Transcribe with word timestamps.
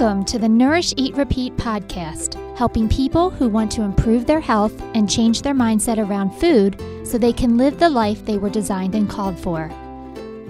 Welcome 0.00 0.24
to 0.26 0.38
the 0.38 0.48
Nourish, 0.48 0.94
Eat, 0.96 1.16
Repeat 1.16 1.56
podcast, 1.56 2.56
helping 2.56 2.88
people 2.88 3.30
who 3.30 3.48
want 3.48 3.68
to 3.72 3.82
improve 3.82 4.26
their 4.26 4.38
health 4.38 4.80
and 4.94 5.10
change 5.10 5.42
their 5.42 5.54
mindset 5.54 5.98
around 5.98 6.30
food 6.30 6.80
so 7.02 7.18
they 7.18 7.32
can 7.32 7.56
live 7.56 7.80
the 7.80 7.88
life 7.88 8.24
they 8.24 8.38
were 8.38 8.48
designed 8.48 8.94
and 8.94 9.10
called 9.10 9.36
for. 9.36 9.68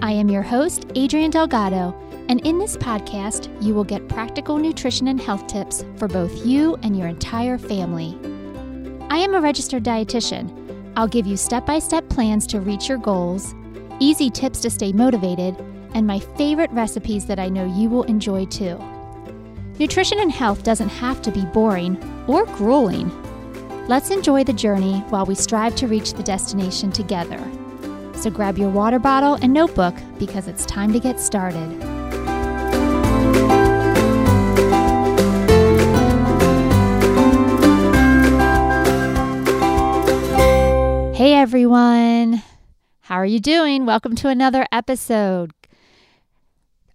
I 0.03 0.11
am 0.11 0.29
your 0.29 0.43
host, 0.43 0.85
Adrienne 0.95 1.31
Delgado, 1.31 1.95
and 2.29 2.45
in 2.45 2.59
this 2.59 2.77
podcast, 2.77 3.49
you 3.59 3.73
will 3.73 3.83
get 3.83 4.07
practical 4.07 4.59
nutrition 4.59 5.07
and 5.07 5.19
health 5.19 5.47
tips 5.47 5.83
for 5.95 6.07
both 6.07 6.45
you 6.45 6.75
and 6.83 6.95
your 6.95 7.07
entire 7.07 7.57
family. 7.57 8.15
I 9.09 9.17
am 9.17 9.33
a 9.33 9.41
registered 9.41 9.83
dietitian. 9.83 10.91
I'll 10.95 11.07
give 11.07 11.25
you 11.25 11.35
step 11.35 11.65
by 11.65 11.79
step 11.79 12.07
plans 12.07 12.45
to 12.47 12.59
reach 12.59 12.87
your 12.87 12.99
goals, 12.99 13.55
easy 13.99 14.29
tips 14.29 14.61
to 14.61 14.69
stay 14.69 14.93
motivated, 14.93 15.57
and 15.95 16.05
my 16.05 16.19
favorite 16.19 16.69
recipes 16.69 17.25
that 17.25 17.39
I 17.39 17.49
know 17.49 17.65
you 17.65 17.89
will 17.89 18.03
enjoy 18.03 18.45
too. 18.45 18.79
Nutrition 19.79 20.19
and 20.19 20.29
health 20.29 20.63
doesn't 20.63 20.89
have 20.89 21.21
to 21.21 21.31
be 21.31 21.45
boring 21.45 21.97
or 22.27 22.45
grueling. 22.45 23.09
Let's 23.87 24.09
enjoy 24.09 24.43
the 24.43 24.51
journey 24.51 24.99
while 25.07 25.25
we 25.25 25.35
strive 25.35 25.73
to 25.77 25.87
reach 25.87 26.11
the 26.11 26.21
destination 26.21 26.91
together. 26.91 27.39
So 28.13 28.29
grab 28.29 28.57
your 28.57 28.69
water 28.69 28.99
bottle 28.99 29.35
and 29.35 29.53
notebook 29.53 29.95
because 30.17 30.49
it's 30.49 30.65
time 30.65 30.91
to 30.91 30.99
get 30.99 31.17
started. 31.17 31.71
Hey 41.15 41.35
everyone! 41.35 42.43
How 42.99 43.15
are 43.15 43.25
you 43.25 43.39
doing? 43.39 43.85
Welcome 43.85 44.15
to 44.17 44.27
another 44.27 44.67
episode. 44.73 45.53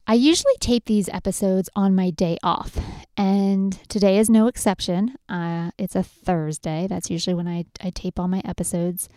I 0.06 0.14
usually 0.14 0.56
tape 0.60 0.84
these 0.84 1.08
episodes 1.08 1.70
on 1.74 1.94
my 1.94 2.10
day 2.10 2.36
off, 2.42 2.78
and 3.16 3.72
today 3.88 4.18
is 4.18 4.28
no 4.28 4.48
exception. 4.48 5.14
Uh, 5.30 5.70
it's 5.78 5.96
a 5.96 6.02
Thursday. 6.02 6.86
That's 6.86 7.08
usually 7.08 7.32
when 7.32 7.48
I, 7.48 7.64
I 7.82 7.88
tape 7.88 8.20
all 8.20 8.28
my 8.28 8.42
episodes. 8.44 9.08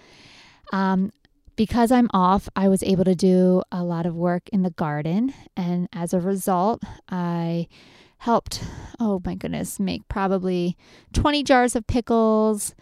Um, 0.72 1.12
because 1.58 1.92
I'm 1.92 2.10
off, 2.14 2.48
I 2.56 2.70
was 2.70 2.84
able 2.84 3.04
to 3.04 3.16
do 3.16 3.64
a 3.70 3.84
lot 3.84 4.06
of 4.06 4.16
work 4.16 4.48
in 4.50 4.62
the 4.62 4.70
garden, 4.70 5.34
and 5.58 5.90
as 5.92 6.14
a 6.14 6.22
result, 6.22 6.82
I 7.10 7.68
helped, 8.20 8.64
oh 8.98 9.22
my 9.26 9.36
goodness, 9.36 9.82
make 9.82 10.08
probably 10.08 10.78
20 11.12 11.44
jars 11.44 11.76
of 11.76 11.86
pickles. 11.86 12.74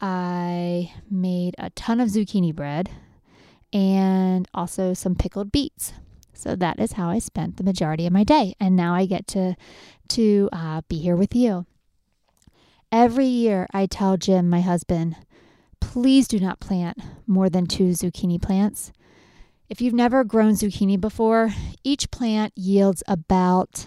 I 0.00 0.90
made 1.10 1.54
a 1.58 1.68
ton 1.70 2.00
of 2.00 2.08
zucchini 2.08 2.54
bread 2.54 2.90
and 3.74 4.48
also 4.54 4.94
some 4.94 5.14
pickled 5.14 5.52
beets. 5.52 5.92
So 6.32 6.56
that 6.56 6.80
is 6.80 6.92
how 6.92 7.08
I 7.08 7.18
spent 7.18 7.56
the 7.56 7.64
majority 7.64 8.06
of 8.06 8.12
my 8.12 8.24
day. 8.24 8.54
And 8.58 8.74
now 8.74 8.94
I 8.94 9.06
get 9.06 9.26
to, 9.28 9.56
to 10.08 10.48
uh, 10.52 10.82
be 10.88 10.98
here 10.98 11.16
with 11.16 11.34
you. 11.34 11.66
Every 12.90 13.26
year 13.26 13.66
I 13.72 13.86
tell 13.86 14.16
Jim, 14.16 14.50
my 14.50 14.60
husband, 14.60 15.16
please 15.80 16.28
do 16.28 16.38
not 16.38 16.60
plant 16.60 16.98
more 17.26 17.48
than 17.48 17.66
two 17.66 17.88
zucchini 17.90 18.40
plants. 18.40 18.92
If 19.68 19.80
you've 19.80 19.94
never 19.94 20.24
grown 20.24 20.52
zucchini 20.52 21.00
before, 21.00 21.54
each 21.82 22.10
plant 22.10 22.52
yields 22.54 23.02
about, 23.08 23.86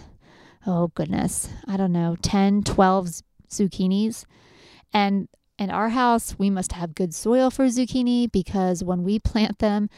oh 0.66 0.88
goodness, 0.88 1.48
I 1.68 1.76
don't 1.76 1.92
know, 1.92 2.16
10, 2.20 2.64
12 2.64 3.22
zucchinis. 3.48 4.24
And 4.92 5.28
in 5.58 5.70
our 5.70 5.90
house, 5.90 6.34
we 6.38 6.50
must 6.50 6.72
have 6.72 6.94
good 6.94 7.14
soil 7.14 7.50
for 7.50 7.66
zucchini 7.66 8.30
because 8.30 8.82
when 8.82 9.04
we 9.04 9.18
plant 9.18 9.60
them, 9.60 9.88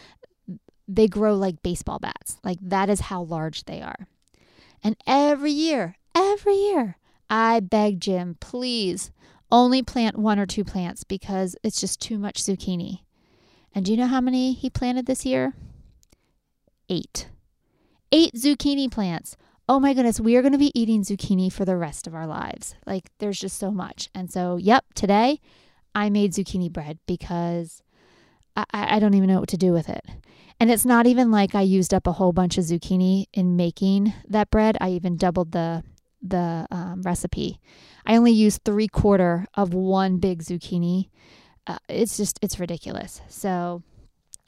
they 0.89 1.07
grow 1.07 1.35
like 1.35 1.63
baseball 1.63 1.99
bats. 1.99 2.39
Like 2.43 2.59
that 2.63 2.89
is 2.89 3.01
how 3.01 3.23
large 3.23 3.65
they 3.65 3.83
are. 3.83 4.09
And 4.83 4.97
every 5.07 5.53
year, 5.53 5.97
every 6.15 6.57
year, 6.57 6.97
I 7.29 7.61
beg 7.61 8.01
Jim, 8.01 8.37
please 8.41 9.11
only 9.51 9.83
plant 9.83 10.17
one 10.17 10.39
or 10.39 10.47
two 10.47 10.65
plants 10.65 11.05
because 11.05 11.57
it's 11.63 11.81
just 11.81 12.01
too 12.01 12.19
much 12.19 12.43
zucchini. 12.43 13.01
And 13.75 13.85
do 13.85 13.93
you 13.93 13.99
know 13.99 14.07
how 14.07 14.21
many 14.21 14.53
he 14.53 14.71
planted 14.71 15.07
this 15.07 15.27
year? 15.27 15.55
Eight. 16.89 17.29
Eight 18.11 18.35
zucchini 18.35 18.91
plants. 18.91 19.37
Oh 19.69 19.79
my 19.79 19.93
goodness, 19.93 20.19
we 20.19 20.37
are 20.37 20.43
going 20.43 20.53
to 20.53 20.59
be 20.59 20.79
eating 20.79 21.03
zucchini 21.03 21.53
for 21.53 21.67
the 21.67 21.77
rest 21.77 22.07
of 22.07 22.15
our 22.15 22.27
lives. 22.27 22.75
Like 22.87 23.11
there's 23.19 23.39
just 23.39 23.59
so 23.59 23.71
much. 23.71 24.09
And 24.15 24.31
so, 24.31 24.57
yep, 24.57 24.85
today 24.95 25.41
I 25.95 26.09
made 26.09 26.33
zucchini 26.33 26.73
bread 26.73 26.99
because 27.07 27.83
I, 28.57 28.65
I 28.73 28.99
don't 28.99 29.15
even 29.15 29.29
know 29.29 29.41
what 29.41 29.51
to 29.51 29.59
do 29.59 29.73
with 29.73 29.89
it. 29.89 30.05
And 30.61 30.71
it's 30.71 30.85
not 30.85 31.07
even 31.07 31.31
like 31.31 31.55
I 31.55 31.63
used 31.63 31.95
up 31.95 32.07
a 32.07 32.13
whole 32.13 32.33
bunch 32.33 32.59
of 32.59 32.65
zucchini 32.65 33.27
in 33.33 33.57
making 33.57 34.13
that 34.29 34.51
bread. 34.51 34.77
I 34.81 34.91
even 34.91 35.17
doubled 35.17 35.53
the 35.53 35.85
the 36.21 36.67
um, 36.73 37.03
recipe. 37.03 37.61
I 38.05 38.17
only 38.17 38.33
used 38.33 38.65
three 38.65 38.89
quarter 38.89 39.47
of 39.55 39.73
one 39.73 40.19
big 40.19 40.43
zucchini. 40.43 41.11
Uh, 41.67 41.79
it's 41.89 42.17
just 42.17 42.39
it's 42.43 42.59
ridiculous. 42.59 43.21
So 43.29 43.83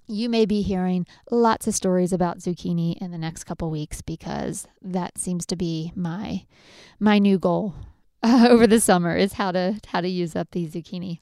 you 0.08 0.28
may 0.28 0.46
be 0.46 0.62
hearing 0.62 1.06
lots 1.30 1.68
of 1.68 1.74
stories 1.74 2.12
about 2.12 2.38
zucchini 2.38 2.96
in 3.00 3.12
the 3.12 3.18
next 3.18 3.44
couple 3.44 3.70
weeks 3.70 4.02
because 4.02 4.66
that 4.82 5.16
seems 5.16 5.46
to 5.46 5.56
be 5.56 5.92
my 5.94 6.44
my 6.98 7.20
new 7.20 7.38
goal 7.38 7.74
uh, 8.22 8.48
over 8.50 8.66
the 8.66 8.80
summer 8.80 9.14
is 9.14 9.34
how 9.34 9.52
to 9.52 9.78
how 9.86 10.00
to 10.00 10.08
use 10.08 10.34
up 10.34 10.50
the 10.50 10.66
zucchini. 10.66 11.20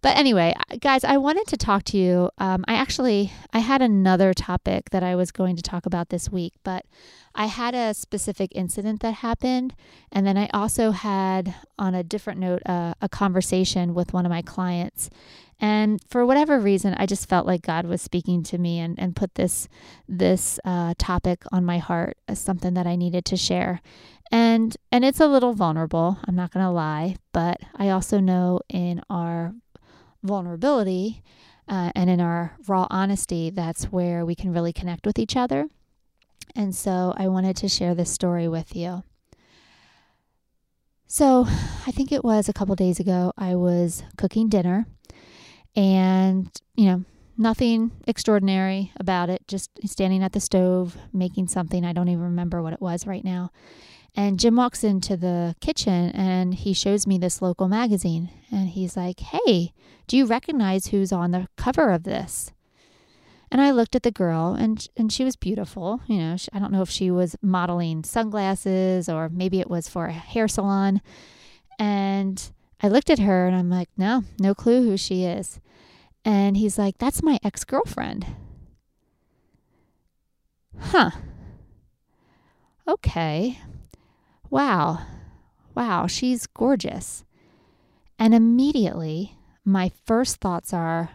But 0.00 0.16
anyway, 0.16 0.54
guys, 0.80 1.04
I 1.04 1.16
wanted 1.16 1.46
to 1.48 1.56
talk 1.56 1.82
to 1.84 1.96
you. 1.96 2.30
Um, 2.38 2.64
I 2.68 2.74
actually 2.74 3.32
I 3.52 3.58
had 3.58 3.82
another 3.82 4.32
topic 4.32 4.90
that 4.90 5.02
I 5.02 5.16
was 5.16 5.32
going 5.32 5.56
to 5.56 5.62
talk 5.62 5.86
about 5.86 6.10
this 6.10 6.30
week, 6.30 6.54
but 6.62 6.84
I 7.34 7.46
had 7.46 7.74
a 7.74 7.94
specific 7.94 8.50
incident 8.54 9.00
that 9.00 9.14
happened, 9.14 9.74
and 10.10 10.26
then 10.26 10.36
I 10.36 10.48
also 10.52 10.90
had, 10.90 11.54
on 11.78 11.94
a 11.94 12.02
different 12.02 12.40
note, 12.40 12.62
uh, 12.66 12.94
a 13.00 13.08
conversation 13.08 13.94
with 13.94 14.12
one 14.12 14.26
of 14.26 14.30
my 14.30 14.42
clients. 14.42 15.08
And 15.60 16.00
for 16.08 16.24
whatever 16.24 16.60
reason, 16.60 16.94
I 16.96 17.06
just 17.06 17.28
felt 17.28 17.46
like 17.46 17.62
God 17.62 17.84
was 17.84 18.00
speaking 18.00 18.44
to 18.44 18.58
me 18.58 18.78
and, 18.78 18.98
and 18.98 19.16
put 19.16 19.34
this 19.34 19.68
this 20.08 20.60
uh, 20.64 20.94
topic 20.98 21.42
on 21.50 21.64
my 21.64 21.78
heart 21.78 22.16
as 22.28 22.38
something 22.38 22.74
that 22.74 22.86
I 22.86 22.94
needed 22.94 23.24
to 23.26 23.36
share 23.36 23.80
and 24.30 24.76
and 24.92 25.04
it's 25.04 25.20
a 25.20 25.26
little 25.26 25.54
vulnerable 25.54 26.18
i'm 26.26 26.34
not 26.34 26.52
going 26.52 26.64
to 26.64 26.70
lie 26.70 27.16
but 27.32 27.58
i 27.76 27.88
also 27.88 28.20
know 28.20 28.60
in 28.68 29.00
our 29.08 29.54
vulnerability 30.22 31.22
uh, 31.68 31.92
and 31.94 32.08
in 32.08 32.20
our 32.20 32.56
raw 32.66 32.86
honesty, 32.90 33.50
that's 33.50 33.84
where 33.86 34.24
we 34.24 34.34
can 34.34 34.52
really 34.52 34.72
connect 34.72 35.06
with 35.06 35.18
each 35.18 35.36
other. 35.36 35.68
And 36.56 36.74
so 36.74 37.14
I 37.16 37.28
wanted 37.28 37.56
to 37.58 37.68
share 37.68 37.94
this 37.94 38.10
story 38.10 38.48
with 38.48 38.74
you. 38.74 39.02
So 41.06 41.46
I 41.86 41.90
think 41.90 42.12
it 42.12 42.24
was 42.24 42.48
a 42.48 42.52
couple 42.52 42.74
days 42.74 43.00
ago, 43.00 43.32
I 43.36 43.54
was 43.54 44.02
cooking 44.16 44.48
dinner 44.48 44.86
and, 45.74 46.50
you 46.74 46.86
know, 46.86 47.04
nothing 47.36 47.92
extraordinary 48.06 48.92
about 48.98 49.30
it, 49.30 49.46
just 49.46 49.70
standing 49.84 50.22
at 50.22 50.32
the 50.32 50.40
stove 50.40 50.96
making 51.12 51.48
something. 51.48 51.84
I 51.84 51.92
don't 51.92 52.08
even 52.08 52.24
remember 52.24 52.62
what 52.62 52.72
it 52.72 52.80
was 52.80 53.06
right 53.06 53.24
now. 53.24 53.50
And 54.16 54.40
Jim 54.40 54.56
walks 54.56 54.82
into 54.82 55.16
the 55.16 55.54
kitchen 55.60 56.10
and 56.10 56.54
he 56.54 56.72
shows 56.72 57.06
me 57.06 57.18
this 57.18 57.40
local 57.40 57.68
magazine. 57.68 58.30
And 58.50 58.68
he's 58.68 58.96
like, 58.96 59.20
Hey, 59.20 59.72
do 60.06 60.16
you 60.16 60.26
recognize 60.26 60.88
who's 60.88 61.12
on 61.12 61.30
the 61.30 61.48
cover 61.56 61.90
of 61.90 62.04
this? 62.04 62.52
And 63.50 63.60
I 63.60 63.70
looked 63.70 63.94
at 63.96 64.02
the 64.02 64.10
girl 64.10 64.54
and 64.58 64.86
and 64.96 65.12
she 65.12 65.24
was 65.24 65.36
beautiful. 65.36 66.00
You 66.06 66.18
know, 66.18 66.36
she, 66.36 66.48
I 66.52 66.58
don't 66.58 66.72
know 66.72 66.82
if 66.82 66.90
she 66.90 67.10
was 67.10 67.36
modeling 67.40 68.04
sunglasses 68.04 69.08
or 69.08 69.28
maybe 69.28 69.60
it 69.60 69.70
was 69.70 69.88
for 69.88 70.06
a 70.06 70.12
hair 70.12 70.48
salon. 70.48 71.00
And 71.78 72.50
I 72.82 72.88
looked 72.88 73.10
at 73.10 73.20
her 73.20 73.46
and 73.46 73.56
I'm 73.56 73.70
like, 73.70 73.88
no, 73.96 74.24
no 74.38 74.54
clue 74.54 74.82
who 74.82 74.96
she 74.96 75.24
is. 75.24 75.60
And 76.24 76.56
he's 76.56 76.76
like, 76.76 76.98
that's 76.98 77.22
my 77.22 77.38
ex 77.42 77.64
girlfriend. 77.64 78.26
Huh. 80.76 81.10
Okay 82.86 83.58
wow, 84.50 85.00
wow, 85.74 86.06
she's 86.06 86.46
gorgeous. 86.46 87.24
And 88.18 88.34
immediately, 88.34 89.36
my 89.64 89.92
first 90.06 90.38
thoughts 90.38 90.72
are, 90.72 91.10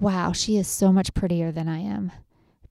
wow, 0.00 0.32
she 0.32 0.56
is 0.56 0.66
so 0.66 0.92
much 0.92 1.14
prettier 1.14 1.52
than 1.52 1.68
I 1.68 1.78
am. 1.78 2.12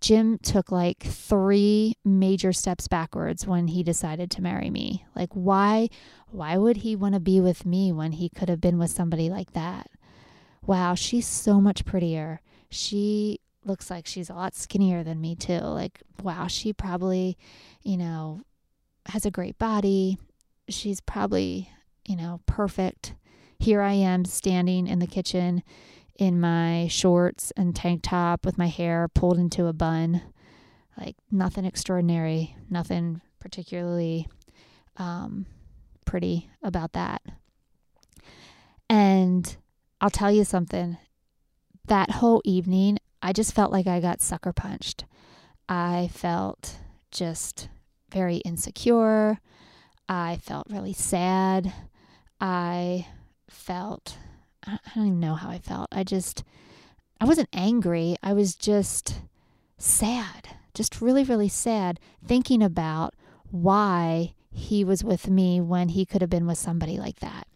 Jim 0.03 0.37
took 0.39 0.69
like 0.69 1.01
three 1.01 1.95
major 2.03 2.51
steps 2.51 2.89
backwards 2.89 3.47
when 3.47 3.69
he 3.69 3.83
decided 3.83 4.29
to 4.29 4.41
marry 4.41 4.69
me. 4.69 5.05
Like 5.15 5.29
why 5.31 5.87
why 6.29 6.57
would 6.57 6.75
he 6.77 6.93
want 6.93 7.13
to 7.13 7.21
be 7.21 7.39
with 7.39 7.65
me 7.65 7.93
when 7.93 8.11
he 8.11 8.27
could 8.27 8.49
have 8.49 8.59
been 8.59 8.77
with 8.77 8.91
somebody 8.91 9.29
like 9.29 9.53
that? 9.53 9.89
Wow, 10.65 10.95
she's 10.95 11.25
so 11.25 11.61
much 11.61 11.85
prettier. 11.85 12.41
She 12.69 13.39
looks 13.63 13.89
like 13.89 14.05
she's 14.05 14.29
a 14.29 14.33
lot 14.33 14.55
skinnier 14.55 15.05
than 15.05 15.21
me 15.21 15.35
too. 15.35 15.59
Like 15.59 16.01
wow, 16.21 16.47
she 16.47 16.73
probably, 16.73 17.37
you 17.81 17.95
know, 17.95 18.41
has 19.07 19.25
a 19.25 19.31
great 19.31 19.57
body. 19.57 20.17
She's 20.69 21.01
probably, 21.01 21.69
you 22.05 22.15
know, 22.15 22.41
perfect. 22.45 23.15
Here 23.59 23.81
I 23.81 23.93
am 23.93 24.25
standing 24.25 24.87
in 24.87 24.99
the 24.99 25.07
kitchen 25.07 25.63
in 26.15 26.39
my 26.39 26.87
shorts 26.89 27.51
and 27.57 27.75
tank 27.75 28.01
top 28.03 28.45
with 28.45 28.57
my 28.57 28.67
hair 28.67 29.07
pulled 29.07 29.37
into 29.37 29.67
a 29.67 29.73
bun. 29.73 30.21
Like 30.97 31.15
nothing 31.31 31.65
extraordinary, 31.65 32.55
nothing 32.69 33.21
particularly 33.39 34.27
um, 34.97 35.47
pretty 36.05 36.49
about 36.61 36.93
that. 36.93 37.21
And 38.89 39.55
I'll 39.99 40.09
tell 40.09 40.31
you 40.31 40.43
something 40.43 40.97
that 41.87 42.11
whole 42.11 42.41
evening, 42.45 42.99
I 43.21 43.33
just 43.33 43.53
felt 43.53 43.71
like 43.71 43.87
I 43.87 43.99
got 43.99 44.21
sucker 44.21 44.53
punched. 44.53 45.05
I 45.67 46.09
felt 46.13 46.77
just 47.11 47.69
very 48.13 48.37
insecure. 48.37 49.39
I 50.07 50.37
felt 50.37 50.67
really 50.69 50.93
sad. 50.93 51.73
I 52.39 53.07
felt, 53.49 54.17
I 54.65 54.77
don't 54.95 55.07
even 55.07 55.19
know 55.19 55.35
how 55.35 55.49
I 55.49 55.57
felt. 55.57 55.87
I 55.91 56.03
just, 56.03 56.43
I 57.19 57.25
wasn't 57.25 57.49
angry. 57.53 58.15
I 58.21 58.33
was 58.33 58.55
just 58.55 59.21
sad, 59.77 60.49
just 60.73 61.01
really, 61.01 61.23
really 61.23 61.49
sad, 61.49 61.99
thinking 62.25 62.61
about 62.61 63.15
why 63.49 64.33
he 64.51 64.83
was 64.83 65.03
with 65.03 65.29
me 65.29 65.59
when 65.59 65.89
he 65.89 66.05
could 66.05 66.21
have 66.21 66.29
been 66.29 66.47
with 66.47 66.57
somebody 66.57 66.97
like 66.97 67.19
that. 67.19 67.47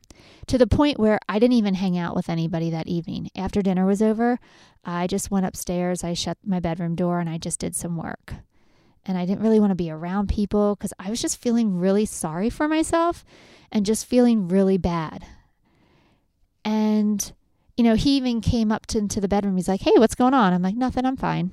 To 0.47 0.57
the 0.57 0.67
point 0.67 0.99
where 0.99 1.19
I 1.27 1.39
didn't 1.39 1.57
even 1.57 1.75
hang 1.75 1.97
out 1.97 2.15
with 2.15 2.29
anybody 2.29 2.69
that 2.69 2.87
evening. 2.87 3.29
After 3.35 3.61
dinner 3.61 3.85
was 3.85 4.01
over, 4.01 4.39
I 4.83 5.05
just 5.05 5.29
went 5.29 5.45
upstairs, 5.45 6.03
I 6.03 6.13
shut 6.13 6.37
my 6.45 6.59
bedroom 6.59 6.95
door, 6.95 7.19
and 7.19 7.29
I 7.29 7.37
just 7.37 7.59
did 7.59 7.75
some 7.75 7.97
work. 7.97 8.35
And 9.07 9.17
I 9.17 9.25
didn't 9.25 9.41
really 9.41 9.59
want 9.59 9.71
to 9.71 9.75
be 9.75 9.89
around 9.89 10.27
people 10.27 10.75
because 10.75 10.93
I 10.99 11.09
was 11.09 11.21
just 11.21 11.41
feeling 11.41 11.79
really 11.79 12.05
sorry 12.05 12.49
for 12.49 12.67
myself 12.67 13.23
and 13.71 13.85
just 13.85 14.05
feeling 14.05 14.47
really 14.47 14.77
bad. 14.77 15.25
And, 16.65 17.31
you 17.77 17.83
know, 17.83 17.95
he 17.95 18.17
even 18.17 18.41
came 18.41 18.71
up 18.71 18.85
to, 18.87 18.97
into 18.97 19.21
the 19.21 19.29
bedroom. 19.29 19.55
He's 19.55 19.69
like, 19.69 19.81
hey, 19.81 19.93
what's 19.95 20.15
going 20.15 20.33
on? 20.33 20.53
I'm 20.53 20.61
like, 20.61 20.75
nothing, 20.75 21.05
I'm 21.05 21.15
fine. 21.15 21.51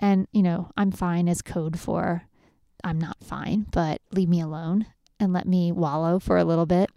And, 0.00 0.26
you 0.32 0.42
know, 0.42 0.70
I'm 0.76 0.90
fine 0.90 1.28
is 1.28 1.40
code 1.40 1.78
for 1.78 2.24
I'm 2.82 3.00
not 3.00 3.16
fine, 3.22 3.66
but 3.70 4.00
leave 4.12 4.28
me 4.28 4.40
alone 4.40 4.86
and 5.18 5.32
let 5.32 5.46
me 5.46 5.72
wallow 5.72 6.18
for 6.18 6.36
a 6.36 6.44
little 6.44 6.66
bit. 6.66 6.90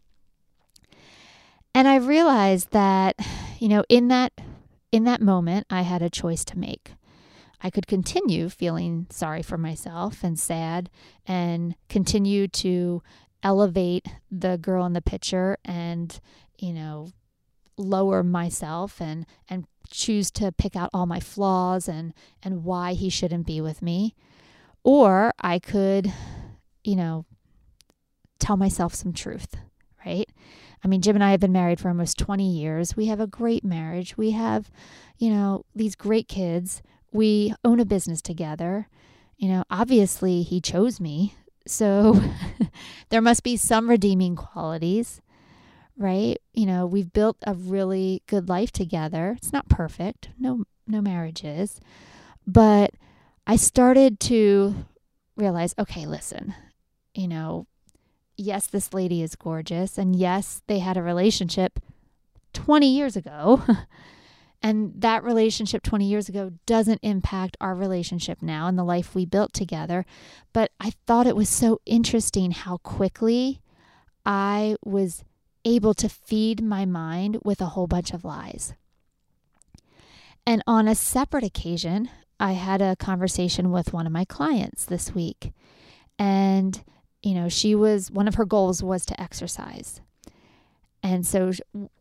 And 1.73 1.87
I 1.87 1.95
realized 1.95 2.71
that, 2.71 3.15
you 3.59 3.67
know, 3.67 3.83
in 3.89 4.07
that 4.09 4.33
in 4.91 5.03
that 5.03 5.21
moment, 5.21 5.67
I 5.69 5.83
had 5.83 6.01
a 6.01 6.09
choice 6.09 6.43
to 6.45 6.57
make. 6.57 6.93
I 7.61 7.69
could 7.69 7.87
continue 7.87 8.49
feeling 8.49 9.07
sorry 9.09 9.41
for 9.41 9.57
myself 9.57 10.23
and 10.23 10.39
sad 10.39 10.89
and 11.25 11.75
continue 11.89 12.47
to 12.47 13.01
elevate 13.43 14.07
the 14.31 14.57
girl 14.57 14.85
in 14.85 14.93
the 14.93 15.01
picture 15.01 15.57
and, 15.65 16.19
you 16.57 16.73
know, 16.73 17.09
lower 17.77 18.23
myself 18.23 19.01
and 19.01 19.25
and 19.47 19.65
choose 19.89 20.29
to 20.29 20.51
pick 20.51 20.75
out 20.75 20.89
all 20.93 21.05
my 21.05 21.19
flaws 21.19 21.87
and 21.87 22.13
and 22.43 22.63
why 22.63 22.93
he 22.93 23.09
shouldn't 23.09 23.47
be 23.47 23.61
with 23.61 23.81
me. 23.81 24.13
Or 24.83 25.33
I 25.39 25.59
could 25.59 26.11
you 26.83 26.95
know 26.95 27.25
tell 28.39 28.57
myself 28.57 28.93
some 28.93 29.13
truth 29.13 29.55
right? 30.05 30.29
I 30.83 30.87
mean 30.87 31.01
Jim 31.01 31.15
and 31.15 31.23
I 31.23 31.31
have 31.31 31.39
been 31.39 31.51
married 31.51 31.79
for 31.79 31.89
almost 31.89 32.17
20 32.17 32.49
years. 32.49 32.95
We 32.95 33.07
have 33.07 33.19
a 33.19 33.27
great 33.27 33.63
marriage. 33.63 34.17
We 34.17 34.31
have 34.31 34.69
you 35.17 35.29
know 35.29 35.65
these 35.73 35.95
great 35.95 36.27
kids 36.27 36.81
we 37.11 37.53
own 37.63 37.79
a 37.79 37.85
business 37.85 38.21
together 38.21 38.87
you 39.37 39.47
know 39.47 39.63
obviously 39.69 40.41
he 40.41 40.59
chose 40.61 40.99
me 40.99 41.35
so 41.65 42.19
there 43.09 43.21
must 43.21 43.43
be 43.43 43.55
some 43.57 43.89
redeeming 43.89 44.35
qualities 44.35 45.21
right? 45.99 46.37
You 46.53 46.65
know, 46.65 46.87
we've 46.87 47.11
built 47.11 47.37
a 47.45 47.53
really 47.53 48.23
good 48.25 48.49
life 48.49 48.71
together. 48.71 49.35
It's 49.37 49.53
not 49.53 49.69
perfect. 49.69 50.29
No 50.39 50.63
no 50.87 51.01
marriage 51.01 51.43
is. 51.43 51.79
But 52.47 52.93
I 53.45 53.57
started 53.57 54.19
to 54.21 54.73
realize, 55.35 55.75
okay, 55.77 56.07
listen. 56.07 56.55
You 57.13 57.27
know, 57.27 57.67
yes, 58.37 58.65
this 58.65 58.93
lady 58.93 59.21
is 59.21 59.35
gorgeous 59.35 59.97
and 59.97 60.15
yes, 60.15 60.63
they 60.67 60.79
had 60.79 60.97
a 60.97 61.03
relationship 61.03 61.79
20 62.53 62.87
years 62.87 63.15
ago. 63.15 63.61
and 64.61 64.93
that 64.97 65.23
relationship 65.23 65.83
20 65.83 66.05
years 66.05 66.27
ago 66.27 66.51
doesn't 66.65 66.99
impact 67.01 67.55
our 67.61 67.73
relationship 67.73 68.41
now 68.41 68.67
and 68.67 68.77
the 68.77 68.83
life 68.83 69.15
we 69.15 69.25
built 69.25 69.53
together. 69.53 70.05
But 70.51 70.71
I 70.79 70.91
thought 71.07 71.27
it 71.27 71.35
was 71.35 71.49
so 71.49 71.79
interesting 71.85 72.51
how 72.51 72.77
quickly 72.77 73.61
I 74.25 74.75
was 74.83 75.23
able 75.63 75.93
to 75.95 76.09
feed 76.09 76.61
my 76.61 76.85
mind 76.85 77.37
with 77.43 77.61
a 77.61 77.67
whole 77.67 77.87
bunch 77.87 78.11
of 78.11 78.25
lies. 78.25 78.73
And 80.45 80.61
on 80.67 80.87
a 80.87 80.95
separate 80.95 81.43
occasion, 81.43 82.09
I 82.39 82.53
had 82.53 82.81
a 82.81 82.95
conversation 82.95 83.71
with 83.71 83.93
one 83.93 84.05
of 84.05 84.11
my 84.11 84.25
clients 84.25 84.85
this 84.85 85.13
week. 85.13 85.51
And, 86.17 86.83
you 87.21 87.33
know, 87.33 87.49
she 87.49 87.75
was, 87.75 88.11
one 88.11 88.27
of 88.27 88.35
her 88.35 88.45
goals 88.45 88.81
was 88.81 89.05
to 89.05 89.21
exercise. 89.21 90.01
And 91.01 91.25
so 91.25 91.51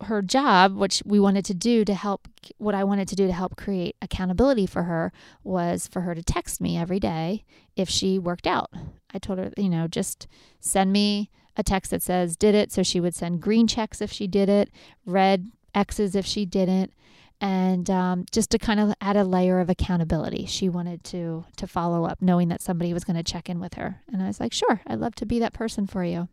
her 0.01 0.21
job, 0.21 0.75
which 0.75 1.01
we 1.05 1.19
wanted 1.19 1.45
to 1.45 1.53
do 1.53 1.85
to 1.85 1.93
help, 1.93 2.27
what 2.57 2.75
I 2.75 2.83
wanted 2.83 3.07
to 3.09 3.15
do 3.15 3.27
to 3.27 3.33
help 3.33 3.55
create 3.55 3.95
accountability 4.01 4.65
for 4.65 4.83
her 4.83 5.13
was 5.43 5.87
for 5.87 6.01
her 6.01 6.13
to 6.13 6.21
text 6.21 6.59
me 6.59 6.77
every 6.77 6.99
day 6.99 7.45
if 7.75 7.89
she 7.89 8.19
worked 8.19 8.45
out. 8.45 8.71
I 9.13 9.19
told 9.19 9.39
her, 9.39 9.51
you 9.55 9.69
know, 9.69 9.87
just 9.87 10.27
send 10.59 10.91
me 10.91 11.29
a 11.55 11.63
text 11.63 11.91
that 11.91 12.03
says 12.03 12.35
did 12.35 12.55
it. 12.55 12.71
So 12.71 12.83
she 12.83 12.99
would 12.99 13.15
send 13.15 13.41
green 13.41 13.67
checks 13.67 14.01
if 14.01 14.11
she 14.11 14.27
did 14.27 14.49
it, 14.49 14.69
red 15.05 15.49
X's 15.73 16.15
if 16.15 16.25
she 16.25 16.45
didn't. 16.45 16.93
And 17.41 17.89
um, 17.89 18.25
just 18.31 18.49
to 18.49 18.57
kind 18.57 18.81
of 18.81 18.93
add 18.99 19.15
a 19.15 19.23
layer 19.23 19.61
of 19.61 19.69
accountability, 19.69 20.45
she 20.45 20.67
wanted 20.67 21.05
to 21.05 21.45
to 21.55 21.67
follow 21.67 22.03
up, 22.03 22.21
knowing 22.21 22.49
that 22.49 22.61
somebody 22.61 22.93
was 22.93 23.05
going 23.05 23.15
to 23.15 23.23
check 23.23 23.49
in 23.49 23.61
with 23.61 23.75
her. 23.75 24.01
And 24.11 24.21
I 24.21 24.27
was 24.27 24.41
like, 24.41 24.51
"Sure, 24.51 24.81
I'd 24.85 24.99
love 24.99 25.15
to 25.15 25.25
be 25.25 25.39
that 25.39 25.53
person 25.53 25.87
for 25.87 26.03
you." 26.03 26.27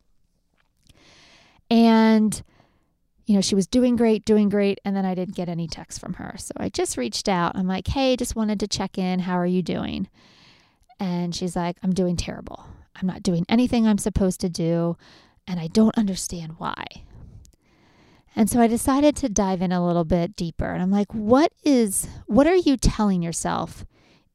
And 1.71 2.43
you 3.27 3.35
know, 3.35 3.41
she 3.41 3.55
was 3.55 3.67
doing 3.67 3.97
great, 3.97 4.25
doing 4.25 4.49
great, 4.49 4.81
and 4.85 4.97
then 4.97 5.05
I 5.05 5.15
didn't 5.15 5.37
get 5.37 5.49
any 5.49 5.67
text 5.67 6.01
from 6.01 6.15
her. 6.15 6.37
So 6.39 6.53
I 6.57 6.69
just 6.69 6.97
reached 6.97 7.29
out. 7.29 7.57
I'm 7.57 7.67
like, 7.67 7.89
"Hey, 7.89 8.17
just 8.17 8.37
wanted 8.37 8.61
to 8.61 8.69
check 8.69 8.99
in. 8.99 9.21
How 9.21 9.39
are 9.39 9.47
you 9.47 9.63
doing?" 9.63 10.09
And 10.99 11.35
she's 11.35 11.57
like, 11.57 11.77
"I'm 11.83 11.93
doing 11.93 12.17
terrible. 12.17 12.65
I'm 13.01 13.07
not 13.07 13.23
doing 13.23 13.45
anything 13.49 13.87
I'm 13.87 13.99
supposed 13.99 14.41
to 14.41 14.49
do, 14.49 14.97
and 15.47 15.61
I 15.61 15.67
don't 15.67 15.99
understand 15.99 16.55
why. 16.59 16.85
And 18.35 18.51
so 18.51 18.61
I 18.61 18.67
decided 18.67 19.17
to 19.17 19.31
dive 19.31 19.63
in 19.63 19.73
a 19.73 19.85
little 19.85 20.05
bit 20.05 20.37
deeper. 20.37 20.67
And 20.67 20.83
I'm 20.83 20.91
like, 20.91 21.13
what 21.15 21.53
is, 21.65 22.07
what 22.27 22.47
are 22.47 22.55
you 22.55 22.77
telling 22.77 23.23
yourself 23.23 23.87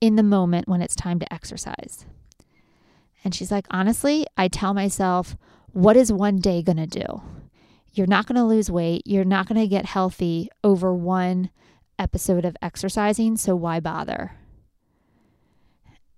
in 0.01 0.15
the 0.15 0.23
moment 0.23 0.67
when 0.67 0.81
it's 0.81 0.95
time 0.95 1.19
to 1.19 1.31
exercise? 1.31 2.05
And 3.23 3.35
she's 3.35 3.51
like, 3.51 3.67
honestly, 3.69 4.25
I 4.35 4.47
tell 4.47 4.73
myself, 4.73 5.37
what 5.71 5.95
is 5.95 6.11
one 6.11 6.37
day 6.37 6.63
going 6.63 6.77
to 6.77 6.87
do? 6.87 7.21
You're 7.93 8.07
not 8.07 8.25
going 8.25 8.37
to 8.37 8.43
lose 8.43 8.71
weight. 8.71 9.03
You're 9.05 9.25
not 9.25 9.47
going 9.47 9.59
to 9.59 9.67
get 9.67 9.85
healthy 9.85 10.49
over 10.63 10.93
one 10.93 11.49
episode 11.99 12.45
of 12.45 12.55
exercising. 12.61 13.37
So 13.37 13.55
why 13.55 13.79
bother? 13.79 14.33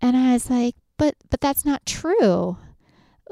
And 0.02 0.16
I 0.16 0.34
was 0.34 0.50
like, 0.50 0.76
but 0.98 1.16
but 1.30 1.42
that's 1.42 1.66
not 1.66 1.86
true 1.86 2.58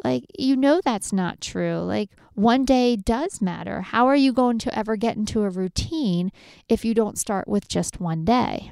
like 0.04 0.26
you 0.38 0.56
know 0.56 0.82
that's 0.84 1.14
not 1.14 1.42
true 1.42 1.78
like 1.80 2.10
one 2.34 2.66
day 2.66 2.96
does 2.96 3.42
matter 3.42 3.82
how 3.82 4.08
are 4.08 4.16
you 4.16 4.34
going 4.34 4.58
to 4.58 4.78
ever 4.78 4.96
get 4.96 5.16
into 5.16 5.44
a 5.44 5.50
routine 5.50 6.32
if 6.68 6.84
you 6.84 6.94
don't 6.94 7.20
start 7.20 7.48
with 7.48 7.68
just 7.68 8.00
one 8.00 8.26
day 8.26 8.72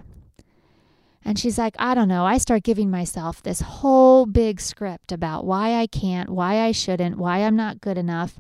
and 1.24 1.38
she's 1.38 1.58
like 1.58 1.76
i 1.78 1.94
don't 1.94 2.08
know 2.08 2.26
i 2.26 2.38
start 2.38 2.64
giving 2.64 2.90
myself 2.90 3.44
this 3.44 3.62
whole 3.62 4.26
big 4.26 4.60
script 4.60 5.12
about 5.12 5.46
why 5.46 5.76
i 5.76 5.86
can't 5.86 6.30
why 6.30 6.62
i 6.62 6.72
shouldn't 6.72 7.18
why 7.18 7.40
i'm 7.40 7.56
not 7.56 7.82
good 7.82 7.98
enough 7.98 8.40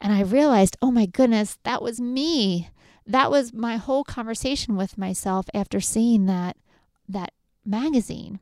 and 0.00 0.12
i 0.12 0.20
realized 0.20 0.76
oh 0.80 0.90
my 0.90 1.06
goodness 1.06 1.58
that 1.64 1.82
was 1.82 2.00
me 2.00 2.68
that 3.06 3.30
was 3.30 3.52
my 3.52 3.76
whole 3.76 4.04
conversation 4.04 4.76
with 4.76 4.98
myself 4.98 5.46
after 5.54 5.80
seeing 5.80 6.26
that 6.26 6.56
that 7.08 7.32
magazine 7.64 8.40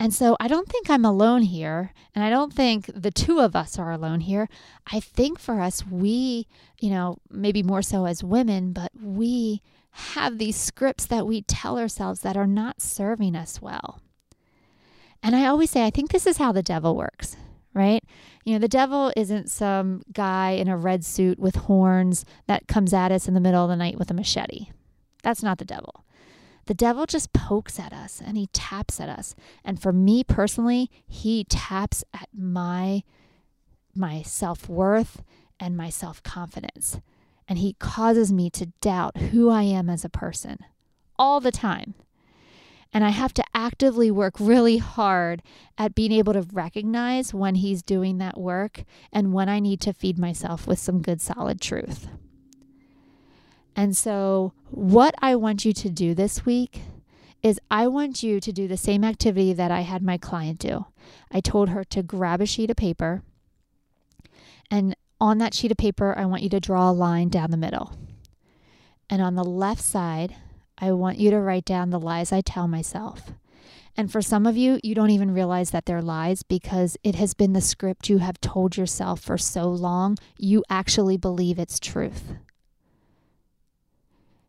and 0.00 0.14
so 0.14 0.34
I 0.40 0.48
don't 0.48 0.66
think 0.66 0.88
I'm 0.88 1.04
alone 1.04 1.42
here. 1.42 1.92
And 2.14 2.24
I 2.24 2.30
don't 2.30 2.54
think 2.54 2.86
the 2.86 3.10
two 3.10 3.38
of 3.38 3.54
us 3.54 3.78
are 3.78 3.92
alone 3.92 4.20
here. 4.20 4.48
I 4.90 4.98
think 4.98 5.38
for 5.38 5.60
us, 5.60 5.86
we, 5.86 6.46
you 6.80 6.88
know, 6.88 7.18
maybe 7.30 7.62
more 7.62 7.82
so 7.82 8.06
as 8.06 8.24
women, 8.24 8.72
but 8.72 8.92
we 8.98 9.60
have 9.90 10.38
these 10.38 10.56
scripts 10.56 11.04
that 11.06 11.26
we 11.26 11.42
tell 11.42 11.78
ourselves 11.78 12.20
that 12.20 12.34
are 12.34 12.46
not 12.46 12.80
serving 12.80 13.36
us 13.36 13.60
well. 13.60 14.00
And 15.22 15.36
I 15.36 15.44
always 15.44 15.68
say, 15.70 15.84
I 15.84 15.90
think 15.90 16.12
this 16.12 16.26
is 16.26 16.38
how 16.38 16.50
the 16.50 16.62
devil 16.62 16.96
works, 16.96 17.36
right? 17.74 18.02
You 18.44 18.54
know, 18.54 18.58
the 18.58 18.68
devil 18.68 19.12
isn't 19.16 19.50
some 19.50 20.02
guy 20.12 20.50
in 20.50 20.68
a 20.68 20.76
red 20.76 21.04
suit 21.04 21.38
with 21.38 21.54
horns 21.56 22.24
that 22.46 22.68
comes 22.68 22.92
at 22.92 23.12
us 23.12 23.28
in 23.28 23.34
the 23.34 23.40
middle 23.40 23.64
of 23.64 23.70
the 23.70 23.76
night 23.76 23.98
with 23.98 24.10
a 24.10 24.14
machete. 24.14 24.68
That's 25.22 25.42
not 25.42 25.58
the 25.58 25.64
devil. 25.64 26.04
The 26.66 26.74
devil 26.74 27.06
just 27.06 27.32
pokes 27.32 27.78
at 27.78 27.92
us 27.92 28.22
and 28.24 28.36
he 28.36 28.46
taps 28.48 29.00
at 29.00 29.08
us. 29.08 29.34
And 29.64 29.80
for 29.80 29.92
me 29.92 30.22
personally, 30.24 30.90
he 31.06 31.44
taps 31.44 32.04
at 32.14 32.28
my 32.36 33.02
my 33.94 34.22
self-worth 34.22 35.22
and 35.58 35.76
my 35.76 35.90
self-confidence. 35.90 37.00
And 37.48 37.58
he 37.58 37.72
causes 37.74 38.32
me 38.32 38.48
to 38.50 38.66
doubt 38.80 39.16
who 39.16 39.50
I 39.50 39.64
am 39.64 39.90
as 39.90 40.04
a 40.04 40.08
person 40.08 40.58
all 41.18 41.40
the 41.40 41.50
time. 41.50 41.94
And 42.92 43.04
I 43.04 43.10
have 43.10 43.32
to 43.34 43.44
actively 43.54 44.10
work 44.10 44.34
really 44.40 44.78
hard 44.78 45.42
at 45.78 45.94
being 45.94 46.10
able 46.10 46.32
to 46.32 46.42
recognize 46.52 47.32
when 47.32 47.56
he's 47.56 47.82
doing 47.82 48.18
that 48.18 48.38
work 48.38 48.84
and 49.12 49.32
when 49.32 49.48
I 49.48 49.60
need 49.60 49.80
to 49.82 49.92
feed 49.92 50.18
myself 50.18 50.66
with 50.66 50.78
some 50.78 51.00
good, 51.00 51.20
solid 51.20 51.60
truth. 51.60 52.08
And 53.76 53.96
so, 53.96 54.52
what 54.70 55.14
I 55.22 55.36
want 55.36 55.64
you 55.64 55.72
to 55.72 55.88
do 55.88 56.14
this 56.14 56.44
week 56.44 56.82
is 57.42 57.60
I 57.70 57.86
want 57.86 58.22
you 58.22 58.40
to 58.40 58.52
do 58.52 58.68
the 58.68 58.76
same 58.76 59.04
activity 59.04 59.52
that 59.52 59.70
I 59.70 59.80
had 59.80 60.02
my 60.02 60.18
client 60.18 60.58
do. 60.58 60.86
I 61.30 61.40
told 61.40 61.70
her 61.70 61.84
to 61.84 62.02
grab 62.02 62.40
a 62.40 62.46
sheet 62.46 62.70
of 62.70 62.76
paper, 62.76 63.22
and 64.70 64.94
on 65.20 65.38
that 65.38 65.54
sheet 65.54 65.70
of 65.70 65.76
paper, 65.76 66.16
I 66.16 66.26
want 66.26 66.42
you 66.42 66.48
to 66.50 66.60
draw 66.60 66.90
a 66.90 66.92
line 66.92 67.28
down 67.28 67.50
the 67.50 67.56
middle. 67.56 67.94
And 69.08 69.20
on 69.20 69.34
the 69.34 69.44
left 69.44 69.82
side, 69.82 70.36
I 70.80 70.92
want 70.92 71.18
you 71.18 71.30
to 71.30 71.40
write 71.40 71.64
down 71.64 71.90
the 71.90 72.00
lies 72.00 72.32
I 72.32 72.40
tell 72.40 72.66
myself. 72.66 73.32
And 73.96 74.10
for 74.10 74.22
some 74.22 74.46
of 74.46 74.56
you, 74.56 74.80
you 74.82 74.94
don't 74.94 75.10
even 75.10 75.34
realize 75.34 75.70
that 75.72 75.84
they're 75.84 76.00
lies 76.00 76.42
because 76.42 76.96
it 77.02 77.16
has 77.16 77.34
been 77.34 77.52
the 77.52 77.60
script 77.60 78.08
you 78.08 78.18
have 78.18 78.40
told 78.40 78.76
yourself 78.76 79.20
for 79.20 79.36
so 79.36 79.68
long, 79.68 80.16
you 80.38 80.64
actually 80.70 81.16
believe 81.16 81.58
it's 81.58 81.78
truth. 81.78 82.32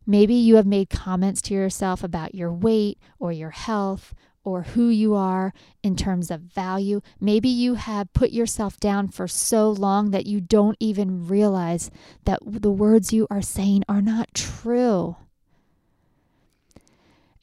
Maybe 0.06 0.34
you 0.34 0.56
have 0.56 0.66
made 0.66 0.90
comments 0.90 1.42
to 1.44 1.54
yourself 1.54 2.04
about 2.04 2.36
your 2.36 2.52
weight 2.52 2.98
or 3.20 3.32
your 3.32 3.52
health 3.52 4.14
or 4.44 4.64
who 4.64 4.90
you 4.90 5.14
are 5.16 5.54
in 5.84 5.96
terms 5.96 6.32
of 6.32 6.42
value. 6.42 7.02
Maybe 7.20 7.50
you 7.50 7.76
have 7.76 8.12
put 8.14 8.32
yourself 8.32 8.80
down 8.80 9.10
for 9.10 9.28
so 9.28 9.70
long 9.70 10.12
that 10.12 10.26
you 10.26 10.42
don't 10.42 10.78
even 10.80 11.28
realize 11.28 11.92
that 12.26 12.40
the 12.44 12.72
words 12.72 13.14
you 13.14 13.28
are 13.30 13.42
saying 13.42 13.84
are 13.88 14.02
not 14.02 14.34
true. 14.34 15.18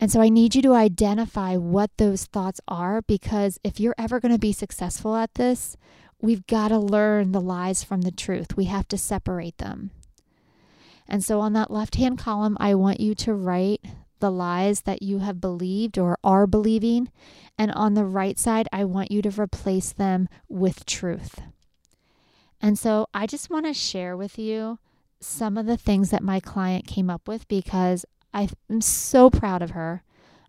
And 0.00 0.12
so 0.12 0.20
I 0.20 0.28
need 0.28 0.54
you 0.54 0.62
to 0.62 0.74
identify 0.74 1.56
what 1.56 1.90
those 1.96 2.26
thoughts 2.26 2.60
are 2.68 3.02
because 3.02 3.58
if 3.64 3.80
you're 3.80 3.96
ever 3.98 4.20
going 4.20 4.32
to 4.32 4.38
be 4.38 4.52
successful 4.52 5.16
at 5.16 5.34
this, 5.34 5.76
we've 6.20 6.46
got 6.46 6.68
to 6.68 6.78
learn 6.78 7.32
the 7.32 7.40
lies 7.40 7.82
from 7.82 8.02
the 8.02 8.12
truth. 8.12 8.56
We 8.56 8.66
have 8.66 8.86
to 8.88 8.98
separate 8.98 9.58
them. 9.58 9.90
And 11.08 11.24
so 11.24 11.40
on 11.40 11.52
that 11.54 11.70
left 11.70 11.96
hand 11.96 12.18
column, 12.18 12.56
I 12.60 12.74
want 12.74 13.00
you 13.00 13.14
to 13.16 13.34
write 13.34 13.84
the 14.20 14.30
lies 14.30 14.82
that 14.82 15.02
you 15.02 15.18
have 15.20 15.40
believed 15.40 15.98
or 15.98 16.18
are 16.22 16.46
believing. 16.46 17.10
And 17.56 17.72
on 17.72 17.94
the 17.94 18.04
right 18.04 18.38
side, 18.38 18.68
I 18.72 18.84
want 18.84 19.10
you 19.10 19.22
to 19.22 19.40
replace 19.40 19.92
them 19.92 20.28
with 20.48 20.86
truth. 20.86 21.40
And 22.60 22.78
so 22.78 23.08
I 23.14 23.26
just 23.26 23.50
want 23.50 23.66
to 23.66 23.74
share 23.74 24.16
with 24.16 24.38
you 24.38 24.78
some 25.20 25.56
of 25.56 25.66
the 25.66 25.76
things 25.76 26.10
that 26.10 26.22
my 26.22 26.40
client 26.40 26.86
came 26.86 27.10
up 27.10 27.26
with 27.26 27.46
because 27.48 28.04
I'm 28.32 28.80
so 28.80 29.30
proud 29.30 29.62
of 29.62 29.70
her. 29.70 30.02